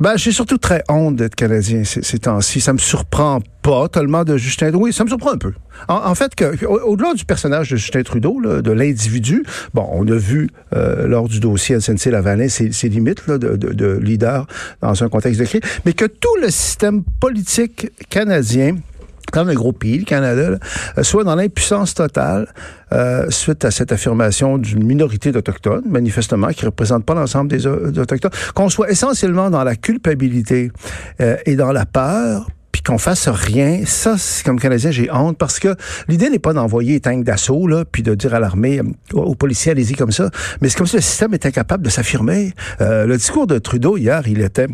Ben, 0.00 0.16
j'ai 0.16 0.30
surtout 0.30 0.58
très 0.58 0.84
honte 0.88 1.16
d'être 1.16 1.34
Canadien 1.34 1.82
ces, 1.84 2.18
temps-ci. 2.18 2.60
Ça 2.60 2.72
me 2.72 2.78
surprend 2.78 3.40
pas 3.62 3.88
tellement 3.88 4.24
de 4.24 4.36
Justin 4.36 4.66
Trudeau. 4.66 4.84
Oui, 4.84 4.92
ça 4.92 5.02
me 5.02 5.08
surprend 5.08 5.32
un 5.32 5.38
peu. 5.38 5.52
En, 5.88 6.14
fait, 6.14 6.32
au-delà 6.66 7.14
du 7.14 7.24
personnage 7.24 7.70
de 7.70 7.76
Justin 7.76 8.02
Trudeau, 8.02 8.38
là, 8.40 8.62
de 8.62 8.70
l'individu, 8.70 9.44
bon, 9.74 9.88
on 9.92 10.06
a 10.06 10.16
vu 10.16 10.50
euh, 10.74 11.08
lors 11.08 11.28
du 11.28 11.40
dossier 11.40 11.80
SNC-Lavalin 11.80 12.48
ses, 12.48 12.70
ses 12.72 12.88
limites 12.88 13.26
là, 13.26 13.38
de 13.38 13.98
leader 14.00 14.46
dans 14.82 15.02
un 15.02 15.08
contexte 15.08 15.40
de 15.40 15.46
crise, 15.46 15.62
mais 15.84 15.92
que 15.92 16.04
tout 16.04 16.36
le 16.40 16.50
système 16.50 17.02
politique 17.20 17.90
canadien 18.08 18.76
quand 19.32 19.46
un 19.46 19.54
gros 19.54 19.72
pays, 19.72 19.98
le 19.98 20.04
Canada, 20.04 20.58
euh, 20.98 21.02
soit 21.02 21.24
dans 21.24 21.34
l'impuissance 21.34 21.94
totale 21.94 22.52
euh, 22.92 23.26
suite 23.30 23.64
à 23.64 23.70
cette 23.70 23.92
affirmation 23.92 24.58
d'une 24.58 24.84
minorité 24.84 25.32
d'Autochtones, 25.32 25.84
manifestement, 25.88 26.48
qui 26.48 26.64
ne 26.64 26.70
représente 26.70 27.04
pas 27.04 27.14
l'ensemble 27.14 27.50
des 27.50 27.66
Autochtones, 27.66 28.30
qu'on 28.54 28.68
soit 28.68 28.90
essentiellement 28.90 29.50
dans 29.50 29.64
la 29.64 29.76
culpabilité 29.76 30.70
euh, 31.20 31.36
et 31.46 31.56
dans 31.56 31.72
la 31.72 31.86
peur, 31.86 32.48
puis 32.72 32.82
qu'on 32.82 32.98
fasse 32.98 33.28
rien, 33.28 33.82
ça, 33.86 34.16
comme 34.44 34.60
Canadien, 34.60 34.90
j'ai 34.90 35.10
honte, 35.10 35.38
parce 35.38 35.58
que 35.58 35.74
l'idée 36.08 36.30
n'est 36.30 36.38
pas 36.38 36.52
d'envoyer 36.52 36.94
les 36.94 37.00
tanks 37.00 37.24
d'assaut, 37.24 37.66
là, 37.66 37.84
puis 37.90 38.02
de 38.02 38.14
dire 38.14 38.34
à 38.34 38.40
l'armée, 38.40 38.80
euh, 38.80 38.84
aux, 39.18 39.34
policiers, 39.34 39.72
allez-y 39.72 39.94
comme 39.94 40.12
ça, 40.12 40.30
mais 40.60 40.68
c'est 40.68 40.76
comme 40.76 40.86
si 40.86 40.96
le 40.96 41.02
système 41.02 41.34
est 41.34 41.46
incapable 41.46 41.84
de 41.84 41.90
s'affirmer. 41.90 42.52
Euh, 42.80 43.06
le 43.06 43.16
discours 43.16 43.46
de 43.46 43.58
Trudeau 43.58 43.96
hier, 43.96 44.22
il 44.26 44.40
était 44.40 44.68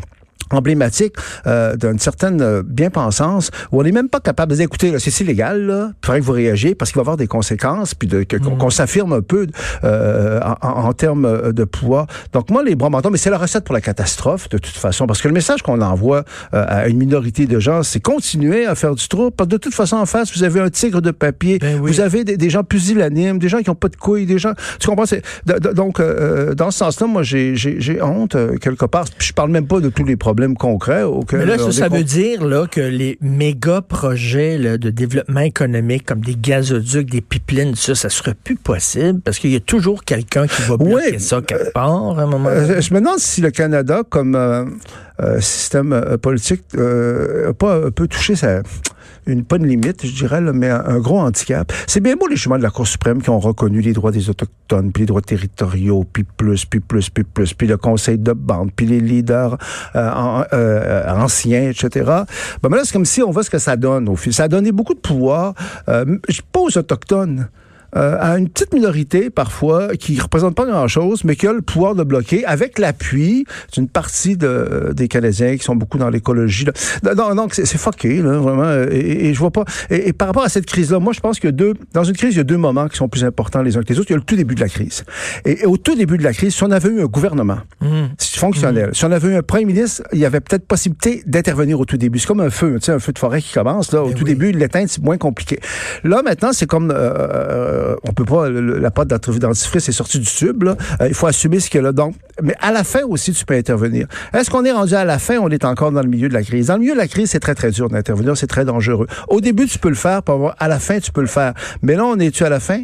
emblématique 0.50 1.14
euh, 1.46 1.76
d'une 1.76 1.98
certaine 1.98 2.40
euh, 2.42 2.62
bien-pensance 2.64 3.50
où 3.72 3.80
on 3.80 3.82
n'est 3.82 3.92
même 3.92 4.08
pas 4.08 4.20
capable 4.20 4.50
de 4.52 4.56
dire 4.56 4.64
écoutez 4.64 4.98
c'est 4.98 5.20
illégal 5.20 5.62
là, 5.66 5.90
il 6.02 6.06
faudrait 6.06 6.20
que 6.20 6.24
vous 6.24 6.32
réagiez 6.32 6.74
parce 6.74 6.90
qu'il 6.90 6.96
va 6.98 7.00
y 7.00 7.04
avoir 7.04 7.16
des 7.16 7.26
conséquences 7.26 7.94
puis 7.94 8.08
de, 8.08 8.22
que- 8.22 8.36
qu'on 8.36 8.70
s'affirme 8.70 9.12
un 9.12 9.20
peu 9.22 9.46
euh, 9.84 10.40
en, 10.62 10.68
en- 10.68 10.92
termes 10.92 11.24
euh, 11.24 11.52
de 11.52 11.64
pouvoir. 11.64 12.06
Donc 12.32 12.50
moi 12.50 12.62
les 12.62 12.74
bras 12.76 12.88
mentons, 12.90 13.10
mais 13.10 13.18
c'est 13.18 13.30
la 13.30 13.38
recette 13.38 13.64
pour 13.64 13.74
la 13.74 13.80
catastrophe 13.80 14.48
de 14.48 14.58
toute 14.58 14.76
façon 14.76 15.06
parce 15.06 15.20
que 15.20 15.28
le 15.28 15.34
message 15.34 15.62
qu'on 15.62 15.80
envoie 15.80 16.24
euh, 16.54 16.64
à 16.68 16.86
une 16.88 16.98
minorité 16.98 17.46
de 17.46 17.58
gens, 17.58 17.82
c'est 17.82 18.00
continuer 18.00 18.66
à 18.66 18.74
faire 18.74 18.94
du 18.94 19.08
trou 19.08 19.30
parce 19.30 19.48
que 19.48 19.52
de 19.52 19.58
toute 19.58 19.74
façon 19.74 19.96
en 19.96 20.06
face 20.06 20.36
vous 20.36 20.42
avez 20.44 20.60
un 20.60 20.70
tigre 20.70 21.00
de 21.02 21.10
papier, 21.10 21.58
Ben 21.58 21.80
oui. 21.80 21.90
vous 21.90 22.00
avez 22.00 22.22
des, 22.24 22.36
des 22.36 22.50
gens 22.50 22.62
pusillanimes, 22.64 23.38
des 23.38 23.48
gens 23.48 23.60
qui 23.60 23.70
ont 23.70 23.74
pas 23.74 23.88
de 23.88 23.96
couilles, 23.96 24.26
des 24.26 24.38
gens 24.38 24.52
tu 24.78 24.86
comprends 24.86 25.06
c'est 25.06 25.22
de- 25.46 25.58
de- 25.58 25.72
donc 25.72 25.98
euh, 26.00 26.54
dans 26.54 26.70
ce 26.70 26.78
sens-là 26.78 27.06
moi 27.06 27.22
j'ai 27.22 27.56
j'ai 27.56 27.80
j'ai 27.80 28.00
honte 28.02 28.34
euh, 28.36 28.56
quelque 28.56 28.84
part 28.84 29.04
je 29.18 29.32
parle 29.32 29.50
même 29.50 29.66
pas 29.66 29.80
de 29.80 29.88
tous 29.88 30.04
les 30.04 30.16
problèmes 30.16 30.33
concrets 30.56 31.02
auxquels 31.02 31.40
Mais 31.40 31.46
là, 31.46 31.58
ça, 31.70 31.88
veut 31.88 32.04
dire 32.04 32.44
là, 32.44 32.66
que 32.66 32.80
les 32.80 33.18
méga 33.20 33.80
projets 33.80 34.58
là, 34.58 34.78
de 34.78 34.90
développement 34.90 35.40
économique, 35.40 36.04
comme 36.04 36.20
des 36.20 36.36
gazoducs, 36.36 37.10
des 37.10 37.20
pipelines, 37.20 37.74
ça, 37.74 37.94
ça 37.94 38.08
serait 38.08 38.34
plus 38.34 38.56
possible? 38.56 39.20
Parce 39.20 39.38
qu'il 39.38 39.50
y 39.50 39.56
a 39.56 39.60
toujours 39.60 40.04
quelqu'un 40.04 40.46
qui 40.46 40.62
va 40.62 40.76
bloquer 40.76 41.12
Oui. 41.12 41.20
ça 41.20 41.40
quelque 41.40 41.72
part 41.72 42.18
à 42.18 42.22
un 42.22 42.26
moment 42.26 42.50
donné. 42.50 42.70
Euh, 42.70 42.80
je 42.80 42.92
me 42.94 43.00
demande 43.00 43.18
si 43.18 43.40
le 43.40 43.50
Canada, 43.50 44.02
comme 44.08 44.34
euh, 44.34 44.64
euh, 45.20 45.40
système 45.40 45.92
euh, 45.92 46.16
politique, 46.18 46.62
euh, 46.76 47.50
a 47.50 47.52
pas 47.54 47.86
un 47.86 47.90
peu 47.90 48.08
touché 48.08 48.34
sa, 48.34 48.62
une, 49.26 49.44
pas 49.44 49.56
une 49.56 49.66
limite, 49.66 50.06
je 50.06 50.12
dirais, 50.12 50.40
là, 50.40 50.52
mais 50.52 50.70
un, 50.70 50.98
gros 50.98 51.18
handicap. 51.18 51.72
C'est 51.86 52.00
bien 52.00 52.16
beau 52.16 52.26
les 52.26 52.36
chemins 52.36 52.58
de 52.58 52.62
la 52.62 52.70
Cour 52.70 52.86
suprême 52.86 53.22
qui 53.22 53.30
ont 53.30 53.38
reconnu 53.38 53.80
les 53.80 53.92
droits 53.92 54.10
des 54.10 54.30
Autochtones, 54.30 54.92
puis 54.92 55.02
les 55.02 55.06
droits 55.06 55.22
territoriaux, 55.22 56.04
puis 56.10 56.24
plus, 56.24 56.64
puis 56.64 56.80
plus, 56.80 57.10
puis 57.10 57.24
plus, 57.24 57.54
puis 57.54 57.66
le 57.66 57.76
conseil 57.76 58.18
de 58.18 58.32
bande, 58.32 58.70
puis 58.74 58.86
les 58.86 59.00
leaders 59.00 59.56
euh, 59.96 60.42
euh, 60.52 61.08
anciens, 61.08 61.70
etc. 61.70 61.88
Ben, 62.62 62.68
mais 62.70 62.76
là, 62.76 62.82
c'est 62.84 62.92
comme 62.92 63.04
si 63.04 63.22
on 63.22 63.30
voit 63.30 63.42
ce 63.42 63.50
que 63.50 63.58
ça 63.58 63.76
donne 63.76 64.08
au 64.08 64.16
fil. 64.16 64.32
Ça 64.32 64.44
a 64.44 64.48
donné 64.48 64.72
beaucoup 64.72 64.94
de 64.94 65.00
pouvoir, 65.00 65.54
euh, 65.88 66.18
pas 66.52 66.60
aux 66.60 66.78
Autochtones, 66.78 67.48
euh, 67.96 68.16
à 68.20 68.38
une 68.38 68.48
petite 68.48 68.72
minorité 68.74 69.30
parfois 69.30 69.96
qui 69.96 70.18
représente 70.20 70.54
pas 70.54 70.66
grand-chose, 70.66 71.24
mais 71.24 71.36
qui 71.36 71.46
a 71.46 71.52
le 71.52 71.62
pouvoir 71.62 71.94
de 71.94 72.02
bloquer 72.02 72.44
avec 72.44 72.78
l'appui 72.78 73.46
d'une 73.72 73.88
partie 73.88 74.36
de, 74.36 74.92
des 74.94 75.08
Canadiens 75.08 75.56
qui 75.56 75.64
sont 75.64 75.76
beaucoup 75.76 75.98
dans 75.98 76.10
l'écologie. 76.10 76.66
Non, 77.16 77.34
donc 77.34 77.54
c'est 77.54 77.66
fucké, 77.78 78.16
là, 78.22 78.38
vraiment. 78.38 78.64
euh, 78.64 78.88
Et, 78.90 79.28
et 79.28 79.34
je 79.34 79.38
vois 79.38 79.50
pas. 79.50 79.64
Et, 79.90 80.08
et 80.08 80.12
par 80.12 80.28
rapport 80.28 80.44
à 80.44 80.48
cette 80.48 80.66
crise-là, 80.66 80.98
moi, 80.98 81.12
je 81.12 81.20
pense 81.20 81.38
que 81.40 81.48
deux, 81.48 81.74
dans 81.92 82.04
une 82.04 82.16
crise, 82.16 82.34
il 82.34 82.38
y 82.38 82.40
a 82.40 82.44
deux 82.44 82.56
moments 82.56 82.88
qui 82.88 82.96
sont 82.96 83.08
plus 83.08 83.24
importants 83.24 83.62
les 83.62 83.76
uns 83.76 83.82
que 83.82 83.92
les 83.92 83.98
autres. 83.98 84.10
Il 84.10 84.14
y 84.14 84.16
a 84.16 84.18
le 84.18 84.24
tout 84.24 84.36
début 84.36 84.54
de 84.54 84.60
la 84.60 84.68
crise. 84.68 85.04
Et, 85.44 85.62
et 85.62 85.66
au 85.66 85.76
tout 85.76 85.94
début 85.94 86.18
de 86.18 86.24
la 86.24 86.32
crise, 86.32 86.54
si 86.54 86.62
on 86.64 86.70
avait 86.70 86.88
eu 86.88 87.00
un 87.00 87.06
gouvernement 87.06 87.58
Hum. 87.80 88.08
fonctionnel, 88.18 88.90
si 88.92 89.04
on 89.04 89.12
avait 89.12 89.28
eu 89.28 89.34
un 89.36 89.42
premier 89.42 89.64
ministre, 89.66 90.02
il 90.12 90.18
y 90.18 90.24
avait 90.24 90.40
peut-être 90.40 90.66
possibilité 90.66 91.22
d'intervenir 91.26 91.78
au 91.80 91.84
tout 91.84 91.96
début. 91.96 92.18
C'est 92.18 92.26
comme 92.26 92.40
un 92.40 92.50
feu, 92.50 92.76
tu 92.80 92.86
sais, 92.86 92.92
un 92.92 92.98
feu 92.98 93.12
de 93.12 93.18
forêt 93.18 93.40
qui 93.42 93.52
commence. 93.52 93.92
Là, 93.92 94.02
au 94.02 94.08
Ben 94.08 94.14
tout 94.14 94.24
oui. 94.24 94.30
début, 94.30 94.52
l'éteindre, 94.52 94.88
c'est 94.88 95.02
moins 95.02 95.18
compliqué. 95.18 95.60
Là, 96.02 96.22
maintenant, 96.24 96.52
c'est 96.52 96.66
comme 96.66 96.90
euh, 96.94 97.83
euh, 97.84 97.96
on 98.08 98.12
peut 98.12 98.24
pas, 98.24 98.48
le- 98.48 98.78
la 98.78 98.90
pâte 98.90 99.08
dentifrice 99.08 99.88
est 99.88 99.92
sortie 99.92 100.18
du 100.18 100.26
tube, 100.26 100.62
là. 100.64 100.76
Euh, 101.00 101.08
il 101.08 101.14
faut 101.14 101.26
assumer 101.26 101.60
ce 101.60 101.68
qu'il 101.70 101.78
y 101.78 101.80
a 101.80 101.84
là. 101.84 101.92
Donc, 101.92 102.14
mais 102.42 102.54
à 102.60 102.72
la 102.72 102.82
fin 102.84 103.02
aussi, 103.02 103.32
tu 103.32 103.44
peux 103.44 103.54
intervenir. 103.54 104.06
Est-ce 104.32 104.50
qu'on 104.50 104.64
est 104.64 104.72
rendu 104.72 104.94
à 104.94 105.04
la 105.04 105.18
fin? 105.18 105.38
On 105.38 105.50
est 105.50 105.64
encore 105.64 105.92
dans 105.92 106.02
le 106.02 106.08
milieu 106.08 106.28
de 106.28 106.34
la 106.34 106.42
crise. 106.42 106.66
Dans 106.68 106.74
le 106.74 106.80
milieu 106.80 106.94
de 106.94 106.98
la 106.98 107.08
crise, 107.08 107.30
c'est 107.30 107.40
très, 107.40 107.54
très 107.54 107.70
dur 107.70 107.88
d'intervenir. 107.88 108.36
C'est 108.36 108.46
très 108.46 108.64
dangereux. 108.64 109.06
Au 109.28 109.40
début, 109.40 109.66
tu 109.66 109.78
peux 109.78 109.88
le 109.90 109.94
faire, 109.94 110.22
puis 110.22 110.34
à 110.58 110.68
la 110.68 110.78
fin, 110.78 110.98
tu 110.98 111.12
peux 111.12 111.20
le 111.20 111.26
faire. 111.26 111.54
Mais 111.82 111.94
là, 111.94 112.04
on 112.04 112.18
est-tu 112.18 112.44
à 112.44 112.48
la 112.48 112.60
fin? 112.60 112.82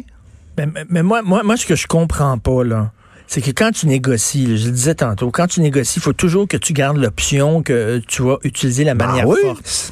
Mais, 0.89 1.01
moi, 1.01 1.21
moi, 1.23 1.41
moi, 1.43 1.57
ce 1.57 1.65
que 1.65 1.75
je 1.75 1.87
comprends 1.87 2.37
pas, 2.37 2.63
là, 2.63 2.91
c'est 3.25 3.41
que 3.41 3.51
quand 3.51 3.71
tu 3.71 3.87
négocies, 3.87 4.57
je 4.57 4.65
le 4.67 4.71
disais 4.73 4.95
tantôt, 4.95 5.31
quand 5.31 5.47
tu 5.47 5.61
négocies, 5.61 5.99
il 5.99 6.01
faut 6.01 6.13
toujours 6.13 6.47
que 6.47 6.57
tu 6.57 6.73
gardes 6.73 6.97
l'option 6.97 7.63
que 7.63 7.99
tu 8.07 8.21
vas 8.23 8.37
utiliser 8.43 8.83
la 8.83 8.93
manière 8.93 9.23
Ah 9.25 9.29
oui. 9.29 9.39
forte. 9.41 9.91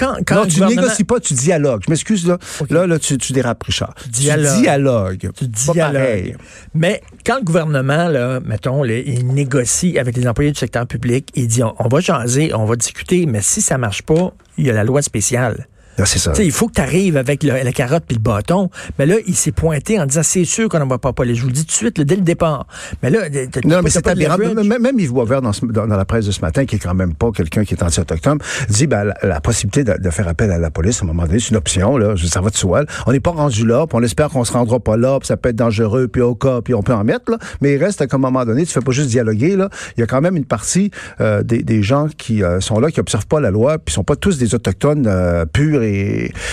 Quand, 0.00 0.16
quand 0.26 0.34
non, 0.36 0.46
tu 0.46 0.54
gouvernement- 0.54 0.82
négocies 0.82 1.04
pas, 1.04 1.20
tu 1.20 1.34
dialogues. 1.34 1.82
Je 1.86 1.90
m'excuse, 1.90 2.26
là. 2.26 2.38
Là, 2.70 2.86
là, 2.86 2.98
tu, 2.98 3.18
tu 3.18 3.32
dérapes, 3.34 3.62
Richard. 3.62 3.94
Dialogue. 4.08 4.54
Tu 4.54 4.62
dialogues. 4.62 5.30
Tu 5.38 5.46
dialogues. 5.46 6.36
Mais 6.74 7.02
quand 7.26 7.36
le 7.36 7.44
gouvernement, 7.44 8.08
là, 8.08 8.40
mettons, 8.40 8.82
là, 8.82 8.96
il 8.98 9.26
négocie 9.26 9.98
avec 9.98 10.16
les 10.16 10.26
employés 10.26 10.52
du 10.52 10.58
secteur 10.58 10.86
public, 10.86 11.28
il 11.34 11.46
dit 11.48 11.62
on, 11.62 11.74
on 11.78 11.88
va 11.88 12.00
jaser, 12.00 12.54
on 12.54 12.64
va 12.64 12.76
discuter, 12.76 13.26
mais 13.26 13.42
si 13.42 13.60
ça 13.60 13.76
marche 13.78 14.02
pas, 14.02 14.32
il 14.56 14.66
y 14.66 14.70
a 14.70 14.72
la 14.72 14.84
loi 14.84 15.02
spéciale. 15.02 15.66
C'est 16.04 16.18
ça. 16.18 16.30
Tu 16.32 16.38
sais, 16.38 16.46
il 16.46 16.52
faut 16.52 16.68
que 16.68 16.74
tu 16.74 16.80
arrives 16.80 17.16
avec 17.16 17.42
le- 17.42 17.62
la 17.62 17.72
carotte 17.72 18.04
puis 18.06 18.16
le 18.16 18.22
bâton. 18.22 18.70
Mais 18.98 19.06
là, 19.06 19.16
il 19.26 19.34
s'est 19.34 19.52
pointé 19.52 19.98
en 20.00 20.06
disant 20.06 20.22
c'est 20.24 20.44
sûr 20.44 20.68
qu'on 20.68 20.78
n'en 20.78 20.86
va 20.86 20.98
pas 20.98 21.12
parler. 21.12 21.34
Je 21.34 21.42
vous 21.42 21.48
le 21.48 21.52
dis 21.54 21.62
tout 21.62 21.68
de 21.68 21.72
suite, 21.72 21.98
là, 21.98 22.04
dès 22.04 22.16
le 22.16 22.22
départ. 22.22 22.66
Mais 23.02 23.10
là, 23.10 23.20
Non, 23.64 23.80
mais 23.82 23.90
c'est 23.90 24.06
aberrant. 24.06 24.36
Même, 24.38 24.82
même 24.82 24.98
Yves 24.98 25.12
Boisvert, 25.12 25.42
dans, 25.42 25.52
ce- 25.52 25.64
dans, 25.66 25.86
dans 25.86 25.96
la 25.96 26.04
presse 26.04 26.26
de 26.26 26.30
ce 26.32 26.40
matin, 26.40 26.64
qui 26.64 26.76
est 26.76 26.78
quand 26.78 26.94
même 26.94 27.14
pas 27.14 27.30
quelqu'un 27.32 27.64
qui 27.64 27.74
est 27.74 27.82
anti-autochtone, 27.82 28.38
dit 28.68 28.86
ben, 28.86 29.04
la, 29.04 29.14
la 29.22 29.40
possibilité 29.40 29.84
de, 29.84 29.96
de 30.02 30.10
faire 30.10 30.28
appel 30.28 30.50
à 30.50 30.58
la 30.58 30.70
police, 30.70 31.00
à 31.00 31.04
un 31.04 31.08
moment 31.08 31.24
donné, 31.26 31.38
c'est 31.40 31.50
une 31.50 31.56
option. 31.56 31.96
Là, 31.96 32.14
ça 32.16 32.40
va 32.40 32.50
de 32.50 32.56
soi. 32.56 32.80
là. 32.82 32.86
On 33.06 33.12
n'est 33.12 33.20
pas 33.20 33.30
rendu 33.32 33.66
là, 33.66 33.86
puis 33.86 33.96
on 33.98 34.02
espère 34.02 34.28
qu'on 34.28 34.44
se 34.44 34.52
rendra 34.52 34.78
pas 34.80 34.96
là, 34.96 35.18
puis 35.18 35.26
ça 35.26 35.36
peut 35.36 35.48
être 35.50 35.56
dangereux, 35.56 36.08
puis 36.08 36.22
au 36.22 36.34
cas, 36.34 36.60
puis 36.62 36.74
on 36.74 36.82
peut 36.82 36.94
en 36.94 37.04
mettre. 37.04 37.30
Là. 37.30 37.38
Mais 37.60 37.74
il 37.74 37.82
reste 37.84 38.06
qu'à 38.06 38.16
un 38.16 38.20
moment 38.20 38.44
donné, 38.44 38.64
tu 38.66 38.72
fais 38.72 38.80
pas 38.80 38.92
juste 38.92 39.08
dialoguer. 39.08 39.56
Là. 39.56 39.68
Il 39.96 40.00
y 40.00 40.02
a 40.02 40.06
quand 40.06 40.20
même 40.20 40.36
une 40.36 40.44
partie 40.44 40.90
euh, 41.20 41.42
des, 41.42 41.62
des 41.62 41.82
gens 41.82 42.06
qui 42.16 42.42
euh, 42.42 42.60
sont 42.60 42.78
là, 42.80 42.90
qui 42.90 43.00
observent 43.00 43.26
pas 43.26 43.40
la 43.40 43.50
loi, 43.50 43.78
puis 43.78 43.92
sont 43.94 44.04
pas 44.04 44.16
tous 44.16 44.38
des 44.38 44.54
autochtones 44.54 45.06
euh, 45.06 45.44
purs 45.46 45.82
et... 45.82 45.89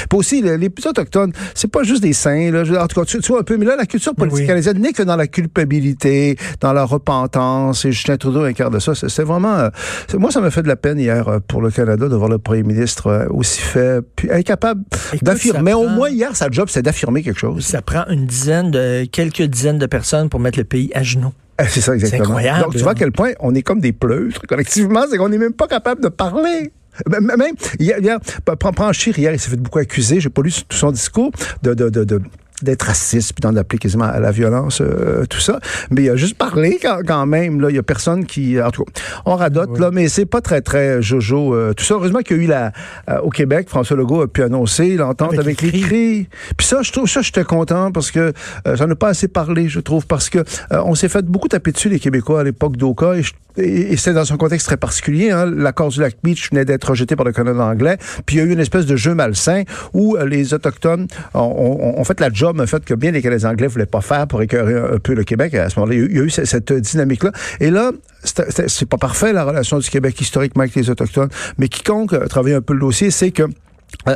Puis 0.09 0.17
aussi, 0.17 0.41
les, 0.41 0.57
les 0.57 0.69
autochtones, 0.85 1.31
c'est 1.53 1.69
pas 1.71 1.83
juste 1.83 2.01
des 2.03 2.13
saints. 2.13 2.51
Là. 2.51 2.83
En 2.83 2.87
tout 2.87 2.99
cas, 2.99 3.05
tu, 3.05 3.19
tu 3.19 3.31
vois 3.31 3.41
un 3.41 3.43
peu, 3.43 3.57
mais 3.57 3.65
là, 3.65 3.75
la 3.75 3.85
culture 3.85 4.13
politique 4.15 4.41
Oui. 4.41 4.47
canadienne 4.47 4.79
n'est 4.79 4.93
que 4.93 5.03
dans 5.03 5.15
la 5.15 5.27
culpabilité, 5.27 6.37
dans 6.61 6.73
la 6.73 6.83
repentance, 6.85 7.85
et 7.85 7.91
Justin 7.91 8.17
Trudeau 8.17 8.43
incarne 8.43 8.79
ça. 8.79 8.95
C'est 8.95 9.09
c'est 9.09 9.23
vraiment... 9.23 9.55
euh, 9.57 9.69
c'est- 10.07 10.17
moi, 10.17 10.31
ça 10.31 10.41
m'a 10.41 10.51
fait 10.51 10.63
de 10.63 10.67
la 10.67 10.75
peine 10.75 10.99
hier 10.99 11.27
euh, 11.27 11.39
pour 11.47 11.61
le 11.61 11.71
Canada 11.71 12.07
de 12.07 12.15
voir 12.15 12.29
le 12.29 12.37
premier 12.37 12.63
ministre 12.63 13.07
euh, 13.07 13.27
aussi 13.29 13.59
fait, 13.61 14.01
puis 14.15 14.31
incapable 14.31 14.81
d'affirmer. 15.21 15.71
ça 15.71 15.77
Au 15.77 15.87
moins, 15.87 16.09
hier, 16.09 16.35
sa 16.35 16.49
job, 16.49 16.67
c'est 16.69 16.81
d'affirmer 16.81 17.23
quelque 17.23 17.39
chose. 17.39 17.65
Ça 17.65 17.81
prend 17.81 18.05
une 18.09 18.25
dizaine 18.25 18.71
de 18.71 19.05
quelques 19.11 19.41
dizaines 19.43 19.77
de 19.79 19.85
personnes 19.85 20.29
pour 20.29 20.39
mettre 20.39 20.57
le 20.57 20.63
pays 20.65 20.91
à 20.93 21.03
genoux. 21.03 21.33
C'est 21.69 21.81
ça, 21.81 21.95
exactement. 21.95 22.23
incroyable, 22.25 22.63
Donc, 22.65 22.73
tu 22.73 22.79
vois 22.83 22.91
à 22.91 22.93
là. 22.93 22.99
quel 22.99 23.11
point 23.11 23.31
on 23.39 23.55
est 23.55 23.63
comme 23.63 23.79
des 23.79 23.91
pleutres, 23.93 24.41
collectivement, 24.47 25.01
c'est 25.09 25.17
qu'on 25.17 25.29
n'est 25.29 25.39
même 25.39 25.53
pas 25.53 25.67
capable 25.67 26.03
de 26.03 26.09
parler. 26.09 26.71
Ben, 27.05 27.21
Même, 27.21 27.55
hier, 27.79 27.99
hier 27.99 28.19
prends, 28.59 28.91
Chir, 28.93 29.17
hier, 29.19 29.33
il 29.33 29.39
s'est 29.39 29.49
fait 29.49 29.55
beaucoup 29.57 29.79
accuser, 29.79 30.19
j'ai 30.19 30.29
pas 30.29 30.41
lu 30.41 30.51
tout 30.51 30.77
son 30.77 30.91
discours, 30.91 31.31
de, 31.63 31.73
de, 31.73 31.89
de, 31.89 32.03
de- 32.03 32.21
d'être 32.63 32.87
raciste, 32.87 33.33
puis 33.33 33.41
d'en 33.41 33.55
appeler 33.55 33.77
quasiment 33.77 34.05
à 34.05 34.19
la 34.19 34.31
violence, 34.31 34.81
euh, 34.81 35.25
tout 35.29 35.39
ça. 35.39 35.59
Mais 35.91 36.01
il 36.01 36.09
a 36.09 36.15
juste 36.15 36.35
parlé 36.39 36.79
quand, 36.81 37.01
quand 37.05 37.27
même. 37.27 37.61
Là, 37.61 37.69
il 37.69 37.75
y 37.75 37.79
a 37.79 37.83
personne 37.83 38.25
qui, 38.25 38.59
en 38.59 38.71
tout 38.71 38.83
cas, 38.83 38.91
on 39.27 39.35
radote 39.35 39.77
là, 39.77 39.91
mais 39.91 40.07
c'est 40.09 40.25
pas 40.25 40.41
très 40.41 40.61
très 40.61 40.99
jojo. 40.99 41.53
euh, 41.53 41.73
tout 41.73 41.83
ça. 41.83 41.93
Heureusement 41.93 42.21
qu'il 42.21 42.37
y 42.37 42.39
a 42.39 42.43
eu 42.43 42.47
la, 42.47 42.71
euh, 43.11 43.19
au 43.19 43.29
Québec, 43.29 43.69
François 43.69 43.95
Legault 43.95 44.21
a 44.23 44.27
pu 44.27 44.41
annoncer 44.41 44.95
l'entente 44.95 45.33
Avec 45.37 45.61
avec, 45.61 45.61
les 45.61 45.81
cris. 45.81 46.27
Puis 46.57 46.65
ça, 46.65 46.81
je 46.81 46.91
trouve 46.91 47.07
ça, 47.07 47.21
j'étais 47.21 47.43
content 47.43 47.91
parce 47.91 48.09
que 48.09 48.33
j'en 48.73 48.89
ai 48.89 48.95
pas 48.95 49.09
assez 49.09 49.27
parlé, 49.27 49.69
je 49.69 49.79
trouve, 49.79 50.07
parce 50.07 50.27
que 50.31 50.43
on 50.71 50.95
s'est 50.95 51.09
fait 51.09 51.25
beaucoup 51.25 51.47
taper 51.49 51.71
dessus 51.73 51.89
les 51.89 51.99
Québécois 51.99 52.39
à 52.39 52.43
l'époque 52.43 52.75
d'Oka 52.75 53.17
et, 53.17 53.21
je- 53.21 53.33
et, 53.57 53.95
c'était 53.97 54.13
dans 54.13 54.31
un 54.31 54.37
contexte 54.37 54.67
très 54.67 54.77
particulier. 54.77 55.31
Hein. 55.31 55.45
L'accord 55.45 55.89
du 55.89 55.99
lac 55.99 56.15
Beach 56.23 56.49
venait 56.51 56.65
d'être 56.65 56.89
rejeté 56.89 57.15
par 57.15 57.25
le 57.25 57.31
Canada 57.31 57.63
anglais, 57.63 57.97
puis 58.25 58.37
il 58.37 58.39
y 58.39 58.41
a 58.41 58.45
eu 58.45 58.53
une 58.53 58.59
espèce 58.59 58.85
de 58.85 58.95
jeu 58.95 59.13
malsain 59.13 59.63
où 59.93 60.15
euh, 60.15 60.25
les 60.25 60.53
autochtones 60.53 61.07
ont, 61.33 62.03
fait 62.03 62.19
la 62.19 62.31
job, 62.31 62.59
en 62.59 62.67
fait, 62.67 62.83
que 62.85 62.93
bien 62.93 63.11
les 63.11 63.21
Canadiens 63.21 63.51
anglais 63.51 63.67
voulaient 63.67 63.85
pas 63.85 64.01
faire 64.01 64.27
pour 64.27 64.41
écœurer 64.41 64.95
un, 64.95 64.99
peu 64.99 65.13
le 65.13 65.23
Québec. 65.23 65.53
À 65.55 65.69
ce 65.69 65.79
moment-là, 65.79 65.95
il 65.95 66.15
y 66.15 66.19
a 66.19 66.23
eu, 66.23 66.29
cette, 66.29 66.45
cette 66.45 66.73
dynamique-là. 66.73 67.31
Et 67.59 67.69
là, 67.69 67.91
c'est 68.23 68.89
pas 68.89 68.97
parfait 68.97 69.33
la 69.33 69.43
relation 69.43 69.79
du 69.79 69.89
Québec 69.89 70.19
historiquement 70.19 70.63
avec 70.63 70.75
les 70.75 70.89
autochtones, 70.89 71.29
mais 71.57 71.67
quiconque 71.67 72.13
a 72.13 72.27
travaillé 72.27 72.55
un 72.55 72.61
peu 72.61 72.73
le 72.73 72.79
dossier, 72.79 73.11
c'est 73.11 73.31
que 73.31 73.43
euh, 73.43 73.47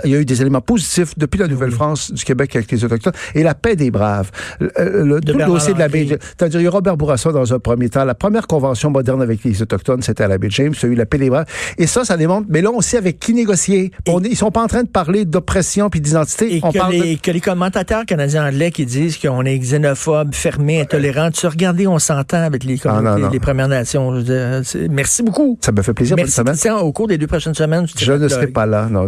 il 0.04 0.12
y 0.12 0.16
a 0.16 0.20
eu 0.20 0.26
des 0.26 0.42
éléments 0.42 0.62
positifs 0.62 1.18
depuis 1.18 1.38
la 1.38 1.48
Nouvelle-France 1.48 2.12
du 2.14 2.24
Québec 2.24 2.56
avec 2.56 2.72
les 2.72 2.84
Autochtones 2.86 3.14
et 3.36 3.44
la 3.44 3.56
paix 3.56 3.76
des 3.76 3.92
braves. 3.92 4.30
Le, 4.60 4.72
euh, 4.80 5.06
le- 5.06 5.22
tout 5.22 5.38
le 5.38 5.46
dossier 5.46 5.74
de 5.74 5.80
la 5.80 5.88
baie 5.88 6.08
C'est-à-dire, 6.08 6.60
il 6.60 6.64
y 6.64 6.68
a 6.68 6.70
Robert 6.72 6.98
Bourassa 6.98 7.32
dans 7.32 7.54
un 7.54 7.60
premier 7.60 7.90
temps. 7.90 8.04
La 8.06 8.16
première 8.16 8.48
convention 8.48 8.90
moderne 8.90 9.22
avec 9.22 9.44
les 9.44 9.62
Autochtones, 9.62 10.02
c'était 10.02 10.24
à 10.24 10.28
la 10.28 10.38
baie 10.38 10.50
James. 10.50 10.74
Il 10.82 10.86
y 10.86 10.90
a 10.90 10.94
eu 10.94 10.96
la 10.96 11.06
paix 11.06 11.18
des 11.18 11.30
braves. 11.30 11.46
Et 11.78 11.88
ça, 11.88 12.04
ça 12.06 12.18
démontre. 12.18 12.48
Mais 12.50 12.62
là, 12.62 12.70
on 12.74 12.82
sait 12.82 12.98
avec 12.98 13.20
qui 13.20 13.34
négocier. 13.34 13.92
On 14.08 14.24
est- 14.24 14.30
ils 14.30 14.36
sont 14.38 14.52
pas 14.52 14.62
en 14.64 14.68
train 14.68 14.84
de 14.84 14.90
parler 14.90 15.26
d'oppression 15.26 15.90
puis 15.90 16.02
d'identité. 16.02 16.56
Et 16.58 16.60
On 16.64 16.72
que 16.72 16.78
parle 16.78 16.96
de- 16.98 17.02
les, 17.04 17.18
que 17.18 17.32
les 17.32 17.42
commentateurs 17.42 18.06
canadiens 18.06 18.48
anglais 18.48 18.72
qui 18.72 18.86
disent 18.86 19.18
qu'on 19.18 19.44
est 19.46 19.58
xénophobe, 19.58 20.34
fermé, 20.34 20.82
intolérant, 20.82 21.32
tu 21.32 21.48
regardez, 21.48 21.88
on 21.88 22.00
s'entend 22.00 22.44
avec 22.44 22.64
les, 22.64 22.80
Ah, 22.86 22.88
non, 22.90 22.94
communautés- 22.98 23.22
non. 23.22 23.30
les 23.30 23.40
Premières 23.40 23.68
Nations. 23.68 24.20
Dire, 24.22 24.62
merci 24.90 25.24
beaucoup. 25.24 25.58
Ça 25.62 25.72
me 25.72 25.82
fait 25.82 25.94
plaisir 25.94 26.16
pour 26.16 26.24
Merci, 26.24 26.32
cette 26.34 26.44
semaine. 26.46 26.54
Christian. 26.56 26.78
Au 26.80 26.92
cours 26.92 27.08
des 27.08 27.18
deux 27.18 27.28
prochaines 27.28 27.54
semaines, 27.54 27.86
tu 27.86 28.04
Je 28.04 28.14
ne 28.14 28.28
serai 28.28 28.48
pas 28.48 28.66
là. 28.66 28.88
Non, 28.90 29.06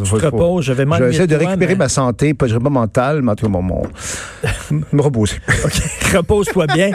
Reposes, 0.54 0.66
je 0.66 0.74
vais 0.74 0.86
m'ennuyer 0.86 1.10
essayer 1.10 1.28
de 1.28 1.36
toi, 1.38 1.48
récupérer 1.50 1.74
mais- 1.74 1.78
ma 1.80 1.90
santé, 1.90 2.34
pas 2.34 2.48
je 2.48 2.58
pas 2.58 2.70
mentale, 2.70 3.22
mais 3.22 3.32
en 3.32 3.36
tout 3.36 3.46
cas, 3.46 3.52
mon, 3.52 3.62
mon- 3.62 3.84
me 4.92 5.02
reposer. 5.02 5.38
OK, 5.66 5.74
repose-toi 6.16 6.68
bien. 6.68 6.92